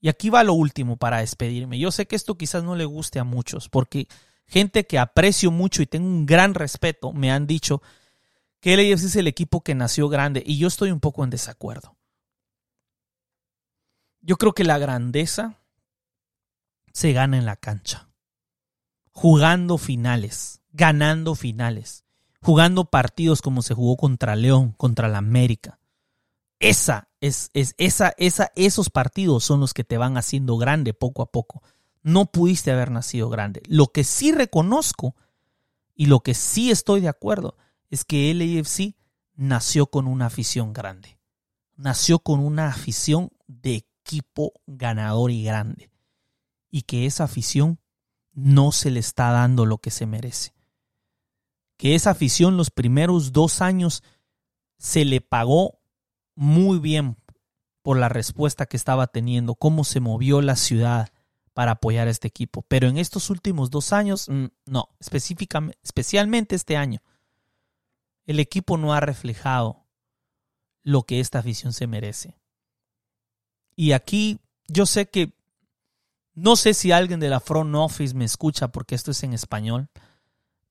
Y 0.00 0.08
aquí 0.08 0.30
va 0.30 0.42
lo 0.42 0.54
último 0.54 0.96
para 0.96 1.18
despedirme. 1.18 1.78
Yo 1.78 1.92
sé 1.92 2.06
que 2.06 2.16
esto 2.16 2.38
quizás 2.38 2.64
no 2.64 2.76
le 2.76 2.86
guste 2.86 3.18
a 3.18 3.24
muchos, 3.24 3.68
porque 3.68 4.08
gente 4.46 4.86
que 4.86 4.98
aprecio 4.98 5.50
mucho 5.50 5.82
y 5.82 5.86
tengo 5.86 6.06
un 6.06 6.24
gran 6.24 6.54
respeto 6.54 7.12
me 7.12 7.30
han 7.30 7.46
dicho 7.46 7.82
que 8.60 8.72
el 8.72 8.80
AFC 8.80 9.04
es 9.04 9.16
el 9.16 9.26
equipo 9.26 9.60
que 9.60 9.74
nació 9.74 10.08
grande 10.08 10.42
y 10.46 10.56
yo 10.56 10.66
estoy 10.66 10.92
un 10.92 11.00
poco 11.00 11.24
en 11.24 11.28
desacuerdo. 11.28 11.94
Yo 14.22 14.38
creo 14.38 14.54
que 14.54 14.64
la 14.64 14.78
grandeza 14.78 15.58
se 16.94 17.12
gana 17.12 17.36
en 17.36 17.44
la 17.44 17.56
cancha, 17.56 18.08
jugando 19.10 19.76
finales, 19.76 20.62
ganando 20.72 21.34
finales 21.34 22.06
jugando 22.42 22.86
partidos 22.86 23.42
como 23.42 23.62
se 23.62 23.74
jugó 23.74 23.96
contra 23.96 24.36
León, 24.36 24.72
contra 24.72 25.08
la 25.08 25.18
América. 25.18 25.78
Esa 26.58 27.08
es, 27.20 27.50
es 27.54 27.74
esa, 27.78 28.14
esa, 28.18 28.50
esos 28.54 28.90
partidos 28.90 29.44
son 29.44 29.60
los 29.60 29.72
que 29.74 29.84
te 29.84 29.98
van 29.98 30.16
haciendo 30.16 30.56
grande 30.56 30.94
poco 30.94 31.22
a 31.22 31.30
poco. 31.30 31.62
No 32.02 32.26
pudiste 32.26 32.70
haber 32.70 32.90
nacido 32.90 33.28
grande. 33.28 33.62
Lo 33.66 33.88
que 33.88 34.04
sí 34.04 34.32
reconozco 34.32 35.14
y 35.94 36.06
lo 36.06 36.20
que 36.20 36.34
sí 36.34 36.70
estoy 36.70 37.00
de 37.00 37.08
acuerdo 37.08 37.56
es 37.90 38.04
que 38.04 38.30
el 38.30 38.40
AFC 38.40 38.94
nació 39.34 39.86
con 39.86 40.06
una 40.06 40.26
afición 40.26 40.72
grande. 40.72 41.18
Nació 41.76 42.18
con 42.18 42.40
una 42.40 42.68
afición 42.68 43.30
de 43.46 43.84
equipo 44.04 44.52
ganador 44.66 45.30
y 45.30 45.44
grande. 45.44 45.90
Y 46.70 46.82
que 46.82 47.06
esa 47.06 47.24
afición 47.24 47.80
no 48.32 48.70
se 48.72 48.90
le 48.90 49.00
está 49.00 49.30
dando 49.30 49.66
lo 49.66 49.78
que 49.78 49.90
se 49.90 50.06
merece 50.06 50.54
que 51.80 51.94
esa 51.94 52.10
afición 52.10 52.58
los 52.58 52.68
primeros 52.68 53.32
dos 53.32 53.62
años 53.62 54.02
se 54.76 55.06
le 55.06 55.22
pagó 55.22 55.80
muy 56.34 56.78
bien 56.78 57.16
por 57.80 57.96
la 57.96 58.10
respuesta 58.10 58.66
que 58.66 58.76
estaba 58.76 59.06
teniendo, 59.06 59.54
cómo 59.54 59.84
se 59.84 59.98
movió 59.98 60.42
la 60.42 60.56
ciudad 60.56 61.08
para 61.54 61.72
apoyar 61.72 62.06
a 62.06 62.10
este 62.10 62.28
equipo. 62.28 62.66
Pero 62.68 62.88
en 62.88 62.98
estos 62.98 63.30
últimos 63.30 63.70
dos 63.70 63.94
años, 63.94 64.28
mm, 64.28 64.48
no, 64.66 64.90
específicamente, 65.00 65.78
especialmente 65.82 66.54
este 66.54 66.76
año, 66.76 67.00
el 68.26 68.40
equipo 68.40 68.76
no 68.76 68.92
ha 68.92 69.00
reflejado 69.00 69.86
lo 70.82 71.04
que 71.04 71.18
esta 71.18 71.38
afición 71.38 71.72
se 71.72 71.86
merece. 71.86 72.36
Y 73.74 73.92
aquí 73.92 74.38
yo 74.68 74.84
sé 74.84 75.08
que, 75.08 75.32
no 76.34 76.56
sé 76.56 76.74
si 76.74 76.92
alguien 76.92 77.20
de 77.20 77.30
la 77.30 77.40
front 77.40 77.74
office 77.74 78.14
me 78.14 78.26
escucha 78.26 78.68
porque 78.68 78.94
esto 78.94 79.12
es 79.12 79.22
en 79.22 79.32
español, 79.32 79.88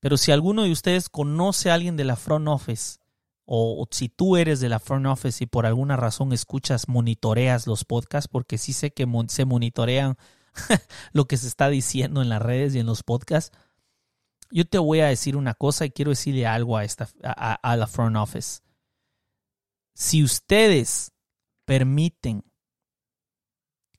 pero 0.00 0.16
si 0.16 0.32
alguno 0.32 0.64
de 0.64 0.72
ustedes 0.72 1.08
conoce 1.08 1.70
a 1.70 1.74
alguien 1.74 1.96
de 1.96 2.04
la 2.04 2.16
front 2.16 2.48
office, 2.48 2.98
o, 3.44 3.86
si 3.90 4.08
tú 4.08 4.36
eres 4.36 4.60
de 4.60 4.68
la 4.68 4.78
front 4.78 5.06
office 5.06 5.44
y 5.44 5.46
por 5.46 5.66
alguna 5.66 5.96
razón 5.96 6.32
escuchas, 6.32 6.88
monitoreas 6.88 7.66
los 7.66 7.84
podcasts, 7.84 8.28
porque 8.28 8.58
sí 8.58 8.72
sé 8.72 8.92
que 8.92 9.06
se 9.28 9.44
monitorean 9.44 10.16
lo 11.12 11.26
que 11.26 11.36
se 11.36 11.48
está 11.48 11.68
diciendo 11.68 12.22
en 12.22 12.28
las 12.28 12.40
redes 12.40 12.74
y 12.74 12.78
en 12.78 12.86
los 12.86 13.02
podcasts, 13.02 13.56
yo 14.50 14.66
te 14.66 14.78
voy 14.78 15.00
a 15.00 15.06
decir 15.06 15.36
una 15.36 15.54
cosa 15.54 15.84
y 15.84 15.90
quiero 15.90 16.10
decirle 16.10 16.46
algo 16.46 16.76
a, 16.76 16.84
esta, 16.84 17.08
a 17.22 17.76
la 17.76 17.86
front 17.86 18.16
office. 18.16 18.62
Si 19.94 20.24
ustedes 20.24 21.12
permiten 21.66 22.44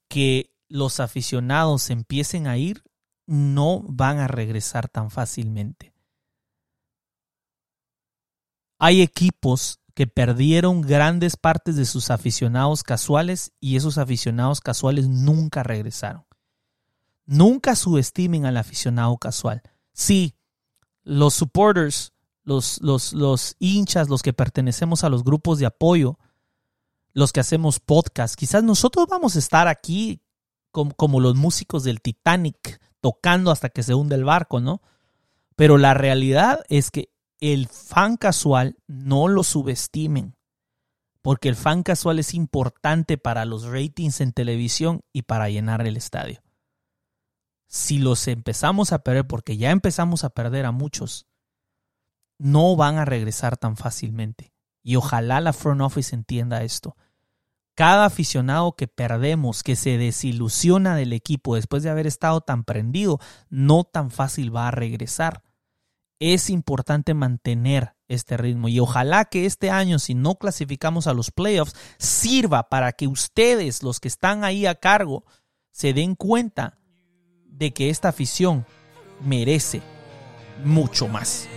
que 0.07 0.53
los 0.67 0.99
aficionados 0.99 1.89
empiecen 1.89 2.47
a 2.47 2.57
ir, 2.57 2.83
no 3.27 3.81
van 3.87 4.19
a 4.19 4.27
regresar 4.27 4.89
tan 4.89 5.09
fácilmente. 5.09 5.90
Hay 8.83 9.03
equipos 9.03 9.79
que 9.93 10.07
perdieron 10.07 10.81
grandes 10.81 11.37
partes 11.37 11.75
de 11.75 11.85
sus 11.85 12.09
aficionados 12.09 12.81
casuales 12.81 13.51
y 13.59 13.75
esos 13.75 13.99
aficionados 13.99 14.59
casuales 14.59 15.07
nunca 15.07 15.61
regresaron. 15.61 16.25
Nunca 17.27 17.75
subestimen 17.75 18.47
al 18.47 18.57
aficionado 18.57 19.15
casual. 19.19 19.61
Sí, 19.93 20.33
los 21.03 21.35
supporters, 21.35 22.13
los, 22.43 22.81
los, 22.81 23.13
los 23.13 23.55
hinchas, 23.59 24.09
los 24.09 24.23
que 24.23 24.33
pertenecemos 24.33 25.03
a 25.03 25.09
los 25.09 25.23
grupos 25.23 25.59
de 25.59 25.67
apoyo, 25.67 26.17
los 27.13 27.31
que 27.31 27.41
hacemos 27.41 27.79
podcast, 27.79 28.33
quizás 28.33 28.63
nosotros 28.63 29.05
vamos 29.07 29.35
a 29.35 29.39
estar 29.39 29.67
aquí 29.67 30.23
como, 30.71 30.95
como 30.95 31.19
los 31.19 31.35
músicos 31.35 31.83
del 31.83 32.01
Titanic 32.01 32.81
tocando 32.99 33.51
hasta 33.51 33.69
que 33.69 33.83
se 33.83 33.93
hunde 33.93 34.15
el 34.15 34.23
barco, 34.23 34.59
¿no? 34.59 34.81
Pero 35.55 35.77
la 35.77 35.93
realidad 35.93 36.61
es 36.67 36.89
que 36.89 37.11
el 37.41 37.67
fan 37.67 38.17
casual 38.17 38.77
no 38.87 39.27
lo 39.27 39.43
subestimen, 39.43 40.37
porque 41.23 41.49
el 41.49 41.55
fan 41.55 41.81
casual 41.81 42.19
es 42.19 42.35
importante 42.35 43.17
para 43.17 43.45
los 43.45 43.65
ratings 43.65 44.21
en 44.21 44.31
televisión 44.31 45.01
y 45.11 45.23
para 45.23 45.49
llenar 45.49 45.85
el 45.85 45.97
estadio. 45.97 46.43
Si 47.67 47.97
los 47.97 48.27
empezamos 48.27 48.91
a 48.91 49.03
perder, 49.03 49.25
porque 49.25 49.57
ya 49.57 49.71
empezamos 49.71 50.23
a 50.23 50.29
perder 50.29 50.65
a 50.65 50.71
muchos, 50.71 51.25
no 52.37 52.75
van 52.75 52.97
a 52.97 53.05
regresar 53.05 53.57
tan 53.57 53.75
fácilmente. 53.75 54.53
Y 54.83 54.95
ojalá 54.95 55.41
la 55.41 55.53
front 55.53 55.81
office 55.81 56.15
entienda 56.15 56.63
esto. 56.63 56.95
Cada 57.75 58.05
aficionado 58.05 58.75
que 58.75 58.87
perdemos, 58.87 59.63
que 59.63 59.75
se 59.75 59.97
desilusiona 59.97 60.95
del 60.95 61.13
equipo 61.13 61.55
después 61.55 61.81
de 61.81 61.89
haber 61.89 62.05
estado 62.05 62.41
tan 62.41 62.65
prendido, 62.65 63.19
no 63.49 63.83
tan 63.83 64.11
fácil 64.11 64.55
va 64.55 64.67
a 64.67 64.71
regresar 64.71 65.43
es 66.21 66.51
importante 66.51 67.15
mantener 67.15 67.95
este 68.07 68.37
ritmo 68.37 68.69
y 68.69 68.79
ojalá 68.79 69.25
que 69.25 69.47
este 69.47 69.71
año, 69.71 69.97
si 69.97 70.13
no 70.13 70.35
clasificamos 70.35 71.07
a 71.07 71.15
los 71.15 71.31
playoffs, 71.31 71.75
sirva 71.97 72.69
para 72.69 72.91
que 72.91 73.07
ustedes, 73.07 73.81
los 73.81 73.99
que 73.99 74.07
están 74.07 74.43
ahí 74.43 74.67
a 74.67 74.75
cargo, 74.75 75.25
se 75.71 75.93
den 75.93 76.13
cuenta 76.13 76.77
de 77.47 77.73
que 77.73 77.89
esta 77.89 78.09
afición 78.09 78.67
merece 79.19 79.81
mucho 80.63 81.07
más. 81.07 81.47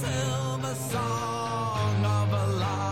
Silver 0.00 0.74
song 0.74 2.04
of 2.04 2.32
a 2.32 2.46
life. 2.60 2.87